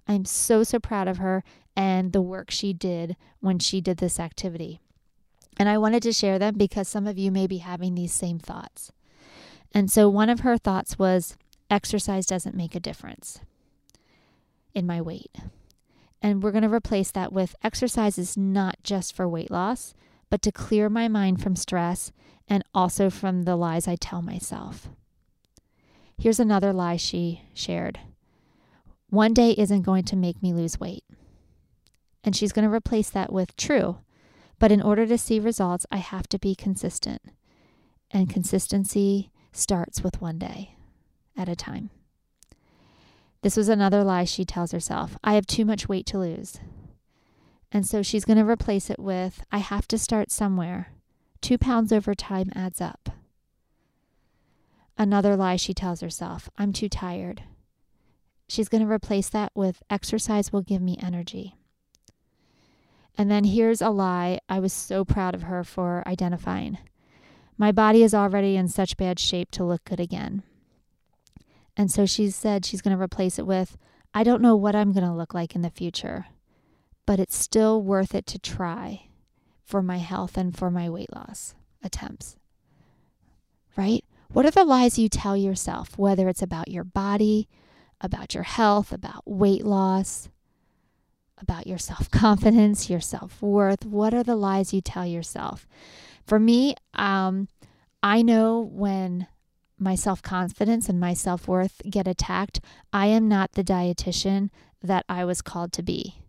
I'm 0.07 0.25
so, 0.25 0.63
so 0.63 0.79
proud 0.79 1.07
of 1.07 1.17
her 1.17 1.43
and 1.75 2.11
the 2.11 2.21
work 2.21 2.51
she 2.51 2.73
did 2.73 3.15
when 3.39 3.59
she 3.59 3.79
did 3.79 3.97
this 3.97 4.19
activity. 4.19 4.81
And 5.57 5.69
I 5.69 5.77
wanted 5.77 6.03
to 6.03 6.13
share 6.13 6.39
them 6.39 6.55
because 6.57 6.87
some 6.87 7.07
of 7.07 7.17
you 7.17 7.31
may 7.31 7.47
be 7.47 7.57
having 7.57 7.95
these 7.95 8.13
same 8.13 8.39
thoughts. 8.39 8.91
And 9.73 9.91
so 9.91 10.09
one 10.09 10.29
of 10.29 10.41
her 10.41 10.57
thoughts 10.57 10.97
was 10.97 11.37
exercise 11.69 12.25
doesn't 12.25 12.55
make 12.55 12.75
a 12.75 12.79
difference 12.79 13.39
in 14.73 14.87
my 14.87 15.01
weight. 15.01 15.35
And 16.21 16.43
we're 16.43 16.51
going 16.51 16.63
to 16.63 16.73
replace 16.73 17.11
that 17.11 17.31
with 17.31 17.55
exercise 17.63 18.17
is 18.17 18.35
not 18.35 18.77
just 18.83 19.15
for 19.15 19.27
weight 19.27 19.51
loss, 19.51 19.93
but 20.29 20.41
to 20.41 20.51
clear 20.51 20.89
my 20.89 21.07
mind 21.07 21.41
from 21.41 21.55
stress 21.55 22.11
and 22.47 22.63
also 22.73 23.09
from 23.09 23.43
the 23.43 23.55
lies 23.55 23.87
I 23.87 23.95
tell 23.95 24.21
myself. 24.21 24.89
Here's 26.19 26.39
another 26.39 26.73
lie 26.73 26.97
she 26.97 27.43
shared 27.53 27.99
one 29.09 29.33
day 29.33 29.55
isn't 29.57 29.81
going 29.81 30.03
to 30.03 30.15
make 30.15 30.41
me 30.41 30.53
lose 30.53 30.79
weight. 30.79 31.03
And 32.23 32.35
she's 32.35 32.51
going 32.51 32.67
to 32.67 32.73
replace 32.73 33.09
that 33.09 33.31
with 33.33 33.55
true. 33.55 33.97
But 34.59 34.71
in 34.71 34.81
order 34.81 35.07
to 35.07 35.17
see 35.17 35.39
results, 35.39 35.85
I 35.91 35.97
have 35.97 36.27
to 36.29 36.37
be 36.37 36.53
consistent. 36.53 37.21
And 38.11 38.29
consistency 38.29 39.31
starts 39.51 40.03
with 40.03 40.21
one 40.21 40.37
day 40.37 40.75
at 41.35 41.49
a 41.49 41.55
time. 41.55 41.89
This 43.41 43.55
was 43.55 43.69
another 43.69 44.03
lie 44.03 44.25
she 44.25 44.45
tells 44.45 44.71
herself 44.73 45.17
I 45.23 45.33
have 45.33 45.47
too 45.47 45.65
much 45.65 45.87
weight 45.87 46.05
to 46.07 46.19
lose. 46.19 46.59
And 47.71 47.85
so 47.85 48.01
she's 48.01 48.25
going 48.25 48.37
to 48.37 48.43
replace 48.43 48.89
it 48.89 48.99
with 48.99 49.43
I 49.51 49.59
have 49.59 49.87
to 49.87 49.97
start 49.97 50.31
somewhere. 50.31 50.91
Two 51.41 51.57
pounds 51.57 51.91
over 51.93 52.13
time 52.13 52.51
adds 52.53 52.81
up. 52.81 53.08
Another 54.99 55.37
lie 55.37 55.55
she 55.55 55.73
tells 55.73 56.01
herself 56.01 56.49
I'm 56.57 56.73
too 56.73 56.89
tired. 56.89 57.43
She's 58.49 58.67
going 58.67 58.85
to 58.85 58.91
replace 58.91 59.29
that 59.29 59.53
with 59.55 59.81
exercise 59.89 60.51
will 60.51 60.61
give 60.61 60.81
me 60.81 60.97
energy. 61.01 61.55
And 63.17 63.31
then 63.31 63.45
here's 63.45 63.81
a 63.81 63.91
lie 63.91 64.39
I 64.49 64.59
was 64.59 64.73
so 64.73 65.05
proud 65.05 65.35
of 65.35 65.43
her 65.43 65.63
for 65.63 66.03
identifying. 66.05 66.79
My 67.57 67.71
body 67.71 68.03
is 68.03 68.13
already 68.13 68.57
in 68.57 68.67
such 68.67 68.97
bad 68.97 69.19
shape 69.19 69.51
to 69.51 69.63
look 69.63 69.85
good 69.85 70.01
again. 70.01 70.43
And 71.77 71.89
so 71.89 72.05
she 72.05 72.29
said 72.29 72.65
she's 72.65 72.81
going 72.81 72.95
to 72.95 73.01
replace 73.01 73.39
it 73.39 73.47
with 73.47 73.77
I 74.13 74.23
don't 74.23 74.41
know 74.41 74.55
what 74.55 74.75
I'm 74.75 74.91
going 74.91 75.05
to 75.05 75.13
look 75.13 75.33
like 75.33 75.55
in 75.55 75.61
the 75.61 75.69
future, 75.69 76.25
but 77.05 77.19
it's 77.21 77.37
still 77.37 77.81
worth 77.81 78.13
it 78.13 78.25
to 78.27 78.39
try 78.39 79.07
for 79.63 79.81
my 79.81 79.99
health 79.99 80.35
and 80.35 80.57
for 80.57 80.69
my 80.69 80.89
weight 80.89 81.13
loss 81.13 81.55
attempts. 81.81 82.35
Right? 83.77 84.03
What 84.31 84.45
are 84.45 84.51
the 84.51 84.63
lies 84.63 84.99
you 84.99 85.09
tell 85.09 85.35
yourself, 85.35 85.97
whether 85.97 86.29
it's 86.29 86.43
about 86.43 86.69
your 86.69 86.83
body, 86.83 87.49
about 87.99 88.35
your 88.35 88.43
health, 88.43 88.91
about 88.91 89.23
weight 89.25 89.65
loss, 89.65 90.29
about 91.39 91.65
your 91.65 91.79
self 91.79 92.11
confidence, 92.11 92.91
your 92.91 93.01
self 93.01 93.41
worth? 93.41 93.85
What 93.85 94.13
are 94.13 94.23
the 94.23 94.35
lies 94.35 94.71
you 94.71 94.81
tell 94.81 95.05
yourself? 95.05 95.67
For 96.23 96.37
me, 96.39 96.75
um, 96.93 97.47
I 98.03 98.21
know 98.21 98.69
when 98.71 99.25
my 99.79 99.95
self 99.95 100.21
confidence 100.21 100.87
and 100.89 100.99
my 100.99 101.15
self 101.15 101.47
worth 101.47 101.81
get 101.89 102.07
attacked, 102.07 102.59
I 102.93 103.07
am 103.07 103.27
not 103.27 103.53
the 103.53 103.63
dietitian 103.63 104.51
that 104.83 105.05
I 105.09 105.25
was 105.25 105.41
called 105.41 105.73
to 105.73 105.81
be. 105.81 106.21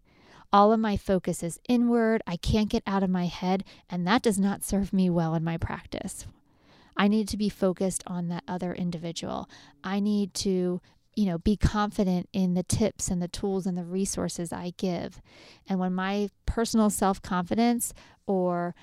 All 0.53 0.73
of 0.73 0.81
my 0.81 0.97
focus 0.97 1.43
is 1.43 1.61
inward. 1.69 2.23
I 2.27 2.37
can't 2.37 2.71
get 2.71 2.83
out 2.87 3.03
of 3.03 3.11
my 3.11 3.27
head, 3.27 3.63
and 3.91 4.07
that 4.07 4.23
does 4.23 4.39
not 4.39 4.65
serve 4.65 4.95
me 4.95 5.11
well 5.11 5.35
in 5.35 5.45
my 5.45 5.59
practice. 5.59 6.25
I 7.01 7.09
need 7.09 7.29
to 7.29 7.39
be 7.39 7.49
focused 7.49 8.03
on 8.07 8.29
that 8.29 8.45
other 8.47 8.75
individual. 8.75 9.49
I 9.83 10.01
need 10.01 10.35
to 10.35 10.83
you 11.17 11.25
know, 11.25 11.39
be 11.39 11.57
confident 11.57 12.29
in 12.35 12.53
the 12.53 12.63
tips 12.63 13.09
and 13.09 13.23
the 13.23 13.29
tools 13.29 13.67
and 13.67 13.77
the 13.77 13.85
resources 13.85 14.53
I 14.53 14.75
give. 14.77 15.23
And 15.67 15.79
when 15.79 15.95
my 15.95 16.29
personal 16.45 16.91
self 16.91 17.23
confidence 17.23 17.95
or 18.27 18.75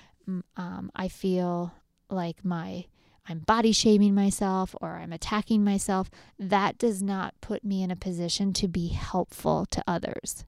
um, 0.56 0.90
I 0.96 1.06
feel 1.06 1.72
like 2.10 2.44
my 2.44 2.86
I'm 3.28 3.38
body 3.38 3.70
shaming 3.70 4.16
myself 4.16 4.74
or 4.80 4.96
I'm 4.96 5.12
attacking 5.12 5.62
myself, 5.62 6.10
that 6.40 6.76
does 6.76 7.00
not 7.00 7.34
put 7.40 7.62
me 7.62 7.84
in 7.84 7.92
a 7.92 7.96
position 7.96 8.52
to 8.54 8.66
be 8.66 8.88
helpful 8.88 9.64
to 9.70 9.84
others. 9.86 10.44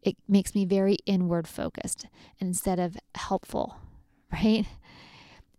It 0.00 0.16
makes 0.28 0.54
me 0.54 0.64
very 0.64 0.98
inward 1.06 1.48
focused 1.48 2.06
instead 2.38 2.78
of 2.78 2.96
helpful, 3.16 3.78
right? 4.32 4.64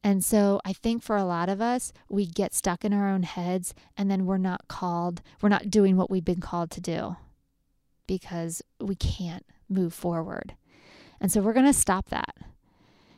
And 0.03 0.23
so 0.23 0.61
I 0.63 0.73
think 0.73 1.03
for 1.03 1.17
a 1.17 1.25
lot 1.25 1.49
of 1.49 1.61
us, 1.61 1.91
we 2.07 2.25
get 2.25 2.53
stuck 2.53 2.85
in 2.85 2.93
our 2.93 3.09
own 3.09 3.23
heads 3.23 3.73
and 3.97 4.09
then 4.09 4.25
we're 4.25 4.37
not 4.37 4.67
called, 4.67 5.21
we're 5.41 5.49
not 5.49 5.69
doing 5.69 5.97
what 5.97 6.09
we've 6.09 6.23
been 6.23 6.39
called 6.39 6.71
to 6.71 6.81
do 6.81 7.17
because 8.07 8.61
we 8.79 8.95
can't 8.95 9.45
move 9.69 9.93
forward. 9.93 10.55
And 11.19 11.31
so 11.31 11.41
we're 11.41 11.53
going 11.53 11.65
to 11.65 11.73
stop 11.73 12.09
that. 12.09 12.35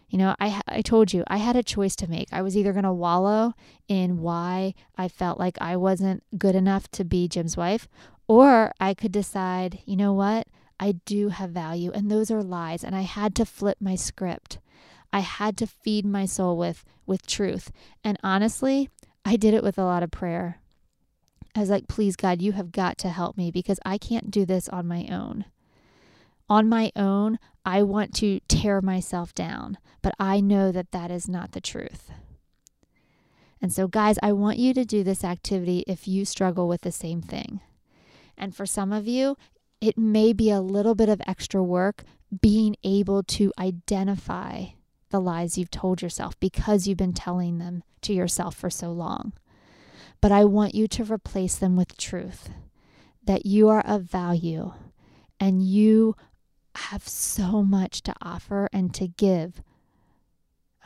You 0.09 0.17
know, 0.17 0.35
I 0.39 0.61
I 0.67 0.81
told 0.81 1.13
you 1.13 1.23
I 1.27 1.37
had 1.37 1.55
a 1.55 1.61
choice 1.61 1.95
to 1.97 2.09
make. 2.09 2.29
I 2.31 2.41
was 2.41 2.57
either 2.57 2.73
going 2.73 2.83
to 2.83 2.91
wallow 2.91 3.53
in 3.87 4.21
why 4.21 4.73
I 4.97 5.07
felt 5.07 5.37
like 5.37 5.57
I 5.61 5.75
wasn't 5.77 6.23
good 6.35 6.55
enough 6.55 6.89
to 6.91 7.05
be 7.05 7.27
Jim's 7.27 7.55
wife, 7.55 7.87
or 8.27 8.71
I 8.79 8.95
could 8.95 9.11
decide, 9.11 9.79
you 9.85 9.95
know 9.95 10.13
what? 10.13 10.47
I 10.79 10.93
do 11.05 11.29
have 11.29 11.51
value 11.51 11.91
and 11.91 12.09
those 12.09 12.31
are 12.31 12.41
lies 12.41 12.83
and 12.83 12.95
I 12.95 13.01
had 13.01 13.35
to 13.35 13.45
flip 13.45 13.77
my 13.81 13.95
script. 13.95 14.59
I 15.11 15.19
had 15.19 15.57
to 15.57 15.67
feed 15.67 16.05
my 16.05 16.25
soul 16.25 16.57
with 16.57 16.85
with 17.05 17.25
truth. 17.25 17.71
And 18.03 18.17
honestly, 18.23 18.89
I 19.25 19.35
did 19.35 19.53
it 19.53 19.63
with 19.63 19.77
a 19.77 19.83
lot 19.83 20.03
of 20.03 20.11
prayer. 20.11 20.59
I 21.55 21.61
was 21.61 21.69
like, 21.69 21.87
"Please 21.87 22.15
God, 22.15 22.41
you 22.41 22.51
have 22.53 22.71
got 22.71 22.97
to 22.99 23.09
help 23.09 23.37
me 23.37 23.51
because 23.51 23.79
I 23.85 23.97
can't 23.97 24.31
do 24.31 24.45
this 24.45 24.69
on 24.69 24.87
my 24.87 25.07
own." 25.11 25.45
on 26.49 26.67
my 26.67 26.91
own, 26.95 27.37
I 27.65 27.83
want 27.83 28.13
to 28.15 28.39
tear 28.47 28.81
myself 28.81 29.33
down, 29.33 29.77
but 30.01 30.13
I 30.19 30.39
know 30.39 30.71
that 30.71 30.91
that 30.91 31.11
is 31.11 31.29
not 31.29 31.51
the 31.51 31.61
truth. 31.61 32.11
And 33.61 33.71
so, 33.71 33.87
guys, 33.87 34.17
I 34.23 34.31
want 34.31 34.57
you 34.57 34.73
to 34.73 34.85
do 34.85 35.03
this 35.03 35.23
activity 35.23 35.83
if 35.85 36.07
you 36.07 36.25
struggle 36.25 36.67
with 36.67 36.81
the 36.81 36.91
same 36.91 37.21
thing. 37.21 37.61
And 38.37 38.55
for 38.55 38.65
some 38.65 38.91
of 38.91 39.07
you, 39.07 39.37
it 39.81 39.97
may 39.97 40.33
be 40.33 40.49
a 40.49 40.61
little 40.61 40.95
bit 40.95 41.09
of 41.09 41.21
extra 41.27 41.61
work 41.61 42.03
being 42.41 42.75
able 42.83 43.21
to 43.23 43.51
identify 43.59 44.67
the 45.09 45.19
lies 45.19 45.57
you've 45.57 45.71
told 45.71 46.01
yourself 46.01 46.39
because 46.39 46.87
you've 46.87 46.97
been 46.97 47.13
telling 47.13 47.57
them 47.57 47.83
to 48.01 48.13
yourself 48.13 48.55
for 48.55 48.69
so 48.69 48.91
long. 48.91 49.33
But 50.21 50.31
I 50.31 50.45
want 50.45 50.75
you 50.75 50.87
to 50.87 51.03
replace 51.03 51.55
them 51.55 51.75
with 51.75 51.97
truth 51.97 52.49
that 53.23 53.45
you 53.45 53.69
are 53.69 53.81
of 53.81 54.03
value 54.03 54.73
and 55.39 55.63
you 55.63 56.15
have 56.75 57.07
so 57.07 57.63
much 57.63 58.01
to 58.03 58.13
offer 58.21 58.69
and 58.71 58.93
to 58.95 59.07
give. 59.07 59.61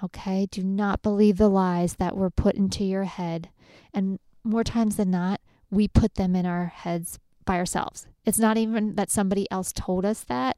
Okay? 0.04 0.48
Do 0.50 0.64
not 0.64 1.02
believe 1.02 1.38
the 1.38 1.50
lies 1.50 1.96
that 1.96 2.18
were 2.18 2.30
put 2.30 2.56
into 2.56 2.84
your 2.84 3.06
head. 3.06 3.50
And 3.94 4.20
more 4.44 4.64
times 4.64 4.98
than 4.98 5.12
not, 5.12 5.40
we 5.70 5.88
put 5.88 6.16
them 6.16 6.36
in 6.36 6.46
our 6.46 6.68
heads 6.68 7.20
by 7.46 7.58
ourselves. 7.58 8.08
It's 8.26 8.40
not 8.40 8.58
even 8.58 8.96
that 8.96 9.12
somebody 9.12 9.50
else 9.52 9.72
told 9.72 10.06
us 10.06 10.24
that. 10.26 10.58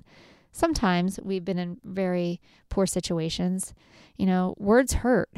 Sometimes 0.55 1.19
we've 1.21 1.43
been 1.43 1.59
in 1.59 1.81
very 1.83 2.39
poor 2.69 2.85
situations. 2.85 3.73
You 4.15 4.25
know, 4.25 4.55
words 4.57 4.93
hurt. 4.93 5.29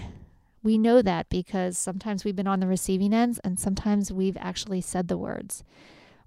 We 0.62 0.78
know 0.78 1.02
that 1.02 1.28
because 1.30 1.76
sometimes 1.76 2.24
we've 2.24 2.36
been 2.36 2.46
on 2.46 2.60
the 2.60 2.68
receiving 2.68 3.16
ends 3.16 3.40
and 3.44 3.60
sometimes 3.60 4.12
we've 4.12 4.38
actually 4.40 4.82
said 4.82 5.08
the 5.08 5.18
words. 5.18 5.64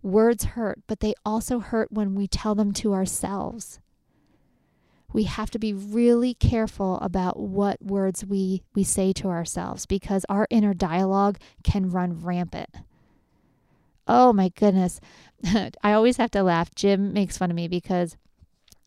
Words 0.02 0.42
hurt, 0.42 0.80
but 0.88 0.98
they 0.98 1.14
also 1.24 1.60
hurt 1.60 1.92
when 1.92 2.16
we 2.16 2.26
tell 2.26 2.56
them 2.56 2.72
to 2.72 2.92
ourselves. 2.92 3.78
We 5.12 5.22
have 5.22 5.52
to 5.52 5.60
be 5.60 5.72
really 5.72 6.34
careful 6.34 6.98
about 6.98 7.38
what 7.38 7.80
words 7.80 8.24
we, 8.24 8.64
we 8.74 8.82
say 8.82 9.12
to 9.12 9.28
ourselves 9.28 9.86
because 9.86 10.26
our 10.28 10.48
inner 10.50 10.74
dialogue 10.74 11.38
can 11.62 11.90
run 11.90 12.24
rampant. 12.24 12.70
Oh 14.08 14.32
my 14.32 14.48
goodness. 14.48 15.00
I 15.44 15.92
always 15.92 16.16
have 16.16 16.32
to 16.32 16.42
laugh. 16.42 16.74
Jim 16.74 17.12
makes 17.12 17.38
fun 17.38 17.50
of 17.50 17.56
me 17.56 17.68
because 17.68 18.16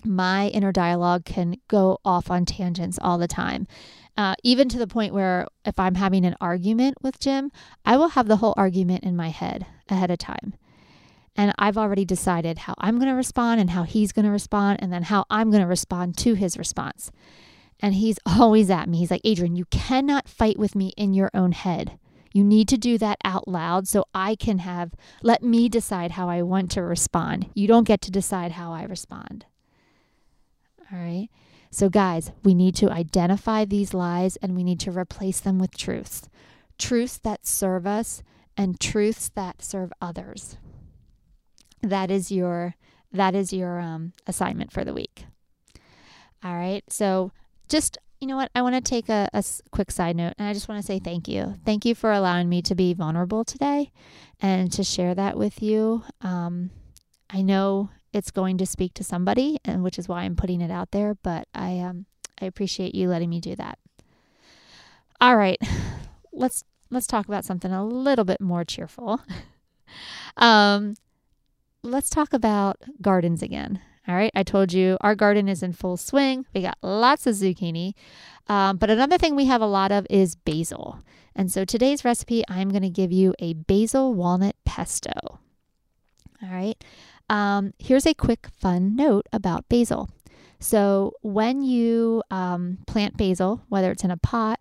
my 0.06 0.48
inner 0.50 0.72
dialogue 0.72 1.26
can 1.26 1.58
go 1.68 2.00
off 2.04 2.30
on 2.30 2.46
tangents 2.46 3.00
all 3.02 3.18
the 3.18 3.28
time. 3.28 3.68
Uh, 4.16 4.36
even 4.44 4.70
to 4.70 4.78
the 4.78 4.88
point 4.88 5.14
where 5.14 5.48
if 5.66 5.80
I'm 5.80 5.96
having 5.96 6.24
an 6.26 6.36
argument 6.40 6.98
with 7.02 7.20
Jim, 7.20 7.52
I 7.84 7.98
will 7.98 8.10
have 8.10 8.28
the 8.28 8.38
whole 8.38 8.54
argument 8.58 9.04
in 9.04 9.16
my 9.16 9.30
head 9.30 9.66
ahead 9.90 10.12
of 10.12 10.20
time. 10.20 10.54
And 11.36 11.54
I've 11.58 11.80
already 11.80 12.06
decided 12.06 12.60
how 12.60 12.76
I'm 12.78 12.98
going 12.98 13.10
to 13.10 13.16
respond 13.16 13.60
and 13.60 13.72
how 13.72 13.84
he's 13.84 14.12
going 14.12 14.26
to 14.26 14.32
respond, 14.32 14.80
and 14.82 14.94
then 14.94 15.04
how 15.04 15.26
I'm 15.32 15.50
going 15.50 15.64
to 15.64 15.68
respond 15.68 16.16
to 16.20 16.36
his 16.36 16.58
response. 16.58 17.12
And 17.80 17.96
he's 17.96 18.20
always 18.26 18.70
at 18.70 18.88
me. 18.88 19.00
He's 19.00 19.12
like, 19.12 19.26
Adrienne, 19.26 19.56
you 19.56 19.66
cannot 19.66 20.30
fight 20.30 20.60
with 20.60 20.76
me 20.76 20.94
in 20.96 21.16
your 21.16 21.32
own 21.34 21.52
head. 21.52 21.98
You 22.34 22.44
need 22.44 22.68
to 22.70 22.78
do 22.78 22.98
that 22.98 23.20
out 23.24 23.48
loud 23.48 23.88
so 23.88 24.06
I 24.14 24.36
can 24.36 24.60
have, 24.60 24.94
let 25.22 25.44
me 25.44 25.70
decide 25.70 26.12
how 26.12 26.30
I 26.30 26.42
want 26.42 26.72
to 26.72 26.82
respond. 26.82 27.50
You 27.54 27.68
don't 27.68 27.88
get 27.88 28.02
to 28.02 28.12
decide 28.12 28.54
how 28.54 28.74
I 28.74 28.84
respond. 28.84 29.46
All 30.94 31.00
right. 31.00 31.30
So, 31.72 31.90
guys, 31.90 32.32
we 32.44 32.54
need 32.54 32.76
to 32.76 32.92
identify 32.92 33.66
these 33.66 33.96
lies 33.96 34.36
and 34.38 34.56
we 34.56 34.64
need 34.64 34.80
to 34.82 34.92
replace 34.92 35.40
them 35.40 35.58
with 35.58 35.76
truths 35.76 36.30
truths 36.78 37.18
that 37.20 37.46
serve 37.46 37.86
us 37.88 38.24
and 38.58 38.80
truths 38.80 39.30
that 39.36 39.64
serve 39.64 39.94
others. 40.02 40.58
That 41.82 42.12
is 42.12 42.32
your 42.32 42.76
that 43.12 43.36
is 43.36 43.54
your 43.54 43.80
um, 43.80 44.14
assignment 44.28 44.72
for 44.72 44.84
the 44.84 44.94
week. 44.94 45.26
All 46.44 46.56
right. 46.56 46.84
So 46.90 47.32
just 47.70 47.98
you 48.20 48.28
know 48.28 48.38
what? 48.38 48.52
I 48.56 48.62
want 48.62 48.76
to 48.76 48.82
take 48.82 49.10
a, 49.10 49.30
a 49.34 49.44
quick 49.72 49.92
side 49.92 50.16
note 50.16 50.34
and 50.38 50.48
I 50.48 50.54
just 50.54 50.70
want 50.70 50.80
to 50.80 50.86
say 50.86 51.00
thank 51.00 51.28
you. 51.28 51.56
Thank 51.66 51.86
you 51.86 51.96
for 51.96 52.12
allowing 52.12 52.48
me 52.48 52.62
to 52.64 52.76
be 52.76 52.94
vulnerable 52.94 53.44
today 53.44 53.92
and 54.42 54.72
to 54.74 54.84
share 54.84 55.14
that 55.16 55.38
with 55.38 55.62
you. 55.62 56.04
Um, 56.22 56.70
I 57.30 57.42
know 57.42 57.90
it's 58.14 58.32
going 58.32 58.58
to 58.60 58.66
speak 58.66 58.94
to 58.96 59.04
somebody, 59.04 59.60
and 59.66 59.84
which 59.84 60.00
is 60.00 60.08
why 60.08 60.24
I'm 60.24 60.36
putting 60.36 60.62
it 60.62 60.72
out 60.72 60.92
there, 60.92 61.16
but 61.16 61.48
I 61.54 61.80
um, 61.80 62.06
I 62.42 62.46
appreciate 62.46 62.96
you 62.96 63.10
letting 63.10 63.30
me 63.30 63.40
do 63.40 63.56
that. 63.56 63.80
All 65.20 65.36
right. 65.36 65.60
Let's 66.36 66.64
let's 66.90 67.06
talk 67.06 67.28
about 67.28 67.46
something 67.46 67.72
a 67.72 67.86
little 67.86 68.26
bit 68.26 68.42
more 68.42 68.64
cheerful. 68.64 69.22
um, 70.38 70.96
let's 71.84 72.10
talk 72.10 72.34
about 72.34 72.78
gardens 73.02 73.44
again. 73.44 73.80
All 74.08 74.16
right, 74.16 74.32
I 74.36 74.44
told 74.44 74.74
you 74.74 74.98
our 75.00 75.16
garden 75.16 75.48
is 75.48 75.64
in 75.64 75.74
full 75.74 75.96
swing. 75.96 76.46
We 76.54 76.62
got 76.62 76.78
lots 76.82 77.26
of 77.26 77.36
zucchini. 77.36 77.94
Um, 78.48 78.78
but 78.78 78.90
another 78.90 79.18
thing 79.18 79.36
we 79.36 79.46
have 79.46 79.62
a 79.62 79.68
lot 79.68 79.92
of 79.92 80.06
is 80.10 80.36
basil. 80.36 81.00
And 81.36 81.52
so 81.52 81.64
today's 81.64 82.04
recipe, 82.04 82.44
I'm 82.50 82.70
going 82.70 82.82
to 82.84 82.90
give 82.90 83.12
you 83.12 83.34
a 83.40 83.54
basil 83.54 84.14
walnut 84.14 84.56
pesto. 84.66 85.40
All 86.42 86.50
right, 86.50 86.84
um, 87.30 87.74
here's 87.80 88.06
a 88.06 88.14
quick 88.14 88.48
fun 88.60 88.96
note 88.96 89.28
about 89.32 89.70
basil. 89.70 90.10
So 90.60 91.14
when 91.22 91.62
you 91.62 92.24
um, 92.32 92.80
plant 92.88 93.18
basil, 93.18 93.64
whether 93.70 93.92
it's 93.92 94.04
in 94.04 94.12
a 94.12 94.18
pot 94.18 94.60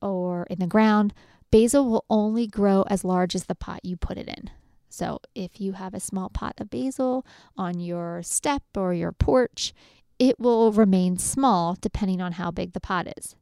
or 0.00 0.46
in 0.48 0.58
the 0.58 0.66
ground, 0.66 1.12
basil 1.50 1.88
will 1.88 2.04
only 2.08 2.46
grow 2.46 2.82
as 2.88 3.04
large 3.04 3.34
as 3.34 3.44
the 3.44 3.54
pot 3.54 3.84
you 3.84 3.96
put 3.96 4.18
it 4.18 4.28
in. 4.28 4.50
So 4.88 5.20
if 5.34 5.60
you 5.60 5.72
have 5.72 5.94
a 5.94 6.00
small 6.00 6.28
pot 6.28 6.54
of 6.58 6.70
basil 6.70 7.26
on 7.56 7.80
your 7.80 8.22
step 8.22 8.62
or 8.76 8.92
your 8.94 9.12
porch, 9.12 9.72
it 10.18 10.38
will 10.38 10.72
remain 10.72 11.18
small 11.18 11.76
depending 11.80 12.20
on 12.20 12.32
how 12.32 12.50
big 12.50 12.72
the 12.72 12.80
pot 12.80 13.08
is. 13.18 13.36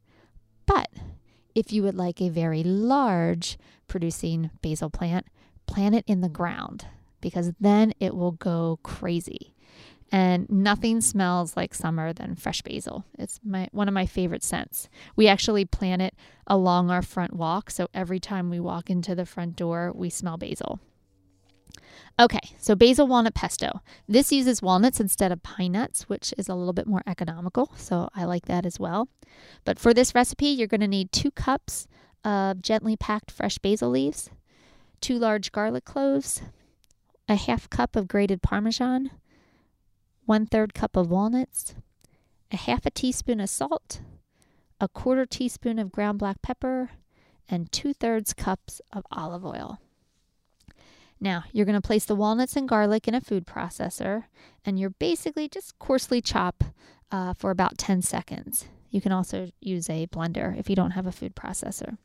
But 0.67 0.89
if 1.55 1.73
you 1.73 1.83
would 1.83 1.97
like 1.97 2.21
a 2.21 2.29
very 2.29 2.63
large 2.63 3.59
producing 3.89 4.51
basil 4.63 4.91
plant, 4.91 5.27
plant 5.67 5.95
it 5.95 6.05
in 6.07 6.21
the 6.21 6.29
ground 6.29 6.87
because 7.21 7.53
then 7.61 7.93
it 8.01 8.15
will 8.15 8.33
go 8.33 8.79
crazy. 8.83 9.55
And 10.13 10.51
nothing 10.51 11.01
smells 11.01 11.57
like 11.57 11.73
summer 11.73 12.13
than 12.13 12.35
fresh 12.35 12.63
basil. 12.63 13.05
It's 13.17 13.39
my 13.45 13.69
one 13.71 13.87
of 13.87 13.95
my 13.95 14.07
favorite 14.07 14.43
scents. 14.43 14.89
We 15.15 15.29
actually 15.29 15.65
plant 15.65 16.03
it 16.03 16.15
along 16.49 16.91
our 16.91 17.03
front 17.03 17.35
walk, 17.35 17.71
so 17.71 17.87
every 17.95 18.19
time 18.19 18.51
we 18.51 18.59
walk 18.59 18.91
into 18.91 19.15
the 19.15 19.25
front 19.25 19.55
door, 19.55 19.93
we 19.95 20.11
smell 20.11 20.37
basil. 20.37 20.81
Okay, 22.19 22.41
so 22.59 22.75
basil 22.75 23.07
walnut 23.07 23.35
pesto. 23.35 23.81
This 24.09 24.33
uses 24.33 24.61
walnuts 24.61 25.01
instead 25.01 25.31
of 25.31 25.43
pine 25.43 25.73
nuts, 25.73 26.09
which 26.09 26.35
is 26.37 26.49
a 26.49 26.55
little 26.55 26.73
bit 26.73 26.87
more 26.87 27.03
economical, 27.07 27.71
so 27.77 28.09
I 28.15 28.25
like 28.25 28.47
that 28.47 28.67
as 28.67 28.81
well. 28.81 29.09
But 29.65 29.79
for 29.79 29.95
this 29.95 30.15
recipe, 30.15 30.49
you're 30.49 30.67
going 30.67 30.81
to 30.81 30.89
need 30.89 31.13
two 31.13 31.31
cups 31.31 31.87
of 32.25 32.61
gently 32.61 32.97
packed 32.97 33.31
fresh 33.31 33.59
basil 33.59 33.91
leaves, 33.91 34.29
two 35.01 35.19
large 35.19 35.53
garlic 35.53 35.85
cloves, 35.85 36.43
a 37.31 37.37
half 37.37 37.71
cup 37.71 37.95
of 37.95 38.09
grated 38.09 38.43
parmesan, 38.43 39.13
one 40.27 40.47
third 40.47 40.75
cup 40.75 40.97
of 40.97 41.09
walnuts, 41.09 41.77
a 42.51 42.57
half 42.57 42.85
a 42.85 42.91
teaspoon 42.91 43.39
of 43.39 43.49
salt, 43.49 44.01
a 44.81 44.89
quarter 44.89 45.25
teaspoon 45.25 45.79
of 45.79 45.93
ground 45.93 46.19
black 46.19 46.43
pepper, 46.43 46.91
and 47.49 47.71
two 47.71 47.93
thirds 47.95 48.35
cups 48.35 48.81
of 48.93 49.05
olive 49.13 49.47
oil. 49.47 49.79
Now, 51.21 51.45
you're 51.53 51.67
going 51.67 51.81
to 51.81 51.87
place 51.87 52.05
the 52.05 52.17
walnuts 52.17 52.57
and 52.57 52.69
garlic 52.69 53.07
in 53.07 53.15
a 53.15 53.21
food 53.21 53.47
processor, 53.47 54.25
and 54.65 54.81
you're 54.81 54.91
basically 54.91 55.49
just 55.49 55.79
coarsely 55.79 56.21
chop 56.21 56.65
uh, 57.13 57.35
for 57.35 57.53
about 57.53 57.79
10 57.79 58.03
seconds. 58.03 58.67
You 58.91 59.01
can 59.01 59.13
also 59.13 59.51
use 59.61 59.89
a 59.89 60.09
blender 60.09 60.59
if 60.59 60.69
you 60.69 60.75
don't 60.75 60.93
have 60.93 61.07
a 61.07 61.13
food 61.13 61.37
processor. 61.37 61.97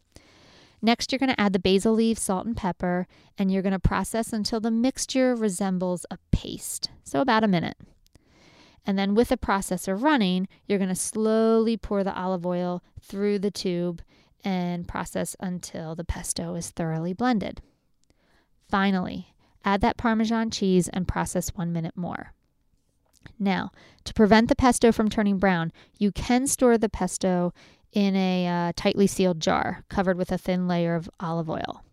Next, 0.86 1.12
you're 1.12 1.18
going 1.18 1.34
to 1.34 1.42
add 1.42 1.52
the 1.52 1.58
basil 1.58 1.94
leaves, 1.94 2.22
salt, 2.22 2.46
and 2.46 2.56
pepper, 2.56 3.08
and 3.40 3.52
you're 3.52 3.64
going 3.64 3.72
to 3.72 3.80
process 3.80 4.32
until 4.32 4.60
the 4.60 4.70
mixture 4.70 5.36
resembles 5.36 6.06
a 6.12 6.20
paste, 6.32 6.92
so 7.04 7.22
about 7.22 7.44
a 7.44 7.48
minute. 7.48 7.76
And 8.86 8.96
then, 8.96 9.16
with 9.16 9.30
the 9.30 9.36
processor 9.36 10.00
running, 10.00 10.48
you're 10.68 10.78
going 10.78 10.90
to 10.90 10.96
slowly 10.96 11.76
pour 11.76 12.04
the 12.04 12.16
olive 12.16 12.46
oil 12.46 12.84
through 13.02 13.40
the 13.40 13.50
tube 13.50 14.04
and 14.44 14.88
process 14.88 15.36
until 15.40 15.96
the 15.96 16.04
pesto 16.04 16.54
is 16.54 16.70
thoroughly 16.70 17.14
blended. 17.14 17.64
Finally, 18.70 19.34
add 19.64 19.82
that 19.82 19.98
Parmesan 19.98 20.52
cheese 20.52 20.88
and 20.90 21.08
process 21.08 21.50
one 21.56 21.74
minute 21.74 21.98
more. 21.98 22.36
Now, 23.40 23.72
to 24.04 24.14
prevent 24.14 24.50
the 24.50 24.56
pesto 24.56 24.92
from 24.92 25.10
turning 25.10 25.40
brown, 25.40 25.72
you 25.98 26.12
can 26.12 26.46
store 26.46 26.78
the 26.78 26.90
pesto 26.90 27.54
in 27.96 28.16
a 28.16 28.48
uh, 28.48 28.74
tightly 28.76 29.08
sealed 29.08 29.40
jar 29.40 29.84
covered 29.90 30.18
with 30.18 30.32
a 30.32 30.38
thin 30.38 30.68
layer 30.68 30.94
of 30.94 31.10
olive 31.20 31.50
oil. 31.50 31.84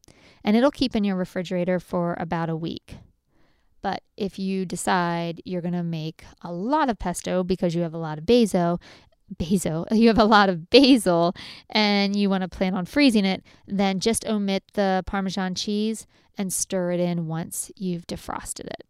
And 0.44 0.56
it'll 0.56 0.72
keep 0.72 0.94
in 0.94 1.04
your 1.04 1.16
refrigerator 1.16 1.78
for 1.78 2.16
about 2.18 2.50
a 2.50 2.56
week. 2.56 2.96
But 3.80 4.02
if 4.16 4.38
you 4.38 4.66
decide 4.66 5.40
you're 5.44 5.62
going 5.62 5.72
to 5.72 5.82
make 5.82 6.24
a 6.42 6.52
lot 6.52 6.90
of 6.90 6.98
pesto 6.98 7.44
because 7.44 7.74
you 7.74 7.82
have 7.82 7.94
a 7.94 7.98
lot 7.98 8.18
of 8.18 8.26
basil, 8.26 8.80
basil, 9.38 9.86
you 9.92 10.08
have 10.08 10.18
a 10.18 10.24
lot 10.24 10.48
of 10.48 10.68
basil 10.68 11.34
and 11.70 12.16
you 12.16 12.28
want 12.28 12.42
to 12.42 12.48
plan 12.48 12.74
on 12.74 12.84
freezing 12.84 13.24
it, 13.24 13.44
then 13.66 14.00
just 14.00 14.26
omit 14.26 14.64
the 14.74 15.04
Parmesan 15.06 15.54
cheese 15.54 16.06
and 16.36 16.52
stir 16.52 16.92
it 16.92 17.00
in 17.00 17.28
once 17.28 17.70
you've 17.76 18.06
defrosted 18.08 18.66
it. 18.66 18.84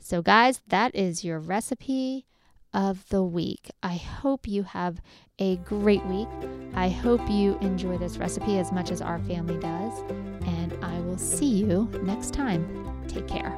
So, 0.00 0.20
guys, 0.20 0.60
that 0.66 0.94
is 0.94 1.24
your 1.24 1.38
recipe 1.38 2.26
of 2.74 3.08
the 3.08 3.22
week. 3.22 3.70
I 3.82 3.94
hope 3.96 4.46
you 4.46 4.64
have 4.64 5.00
a 5.38 5.56
great 5.58 6.04
week. 6.06 6.28
I 6.74 6.88
hope 6.88 7.28
you 7.30 7.56
enjoy 7.60 7.96
this 7.98 8.18
recipe 8.18 8.58
as 8.58 8.72
much 8.72 8.90
as 8.90 9.00
our 9.00 9.18
family 9.20 9.58
does. 9.58 10.00
And 10.46 10.76
I 10.82 11.00
will 11.00 11.18
see 11.18 11.46
you 11.46 11.88
next 12.02 12.34
time. 12.34 13.04
Take 13.08 13.26
care. 13.26 13.56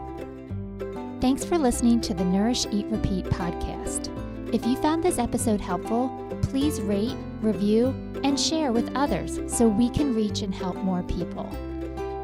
Thanks 1.21 1.45
for 1.45 1.59
listening 1.59 2.01
to 2.03 2.15
the 2.15 2.25
Nourish, 2.25 2.67
Eat, 2.71 2.87
Repeat 2.87 3.25
podcast. 3.25 4.13
If 4.55 4.65
you 4.67 4.77
found 4.77 5.03
this 5.03 5.19
episode 5.19 5.61
helpful, 5.61 6.09
please 6.43 6.81
rate, 6.81 7.17
review, 7.41 7.89
and 8.23 8.39
share 8.39 8.71
with 8.71 8.95
others 8.95 9.41
so 9.49 9.67
we 9.67 9.89
can 9.91 10.15
reach 10.15 10.43
and 10.43 10.55
help 10.55 10.77
more 10.77 11.03
people. 11.05 11.51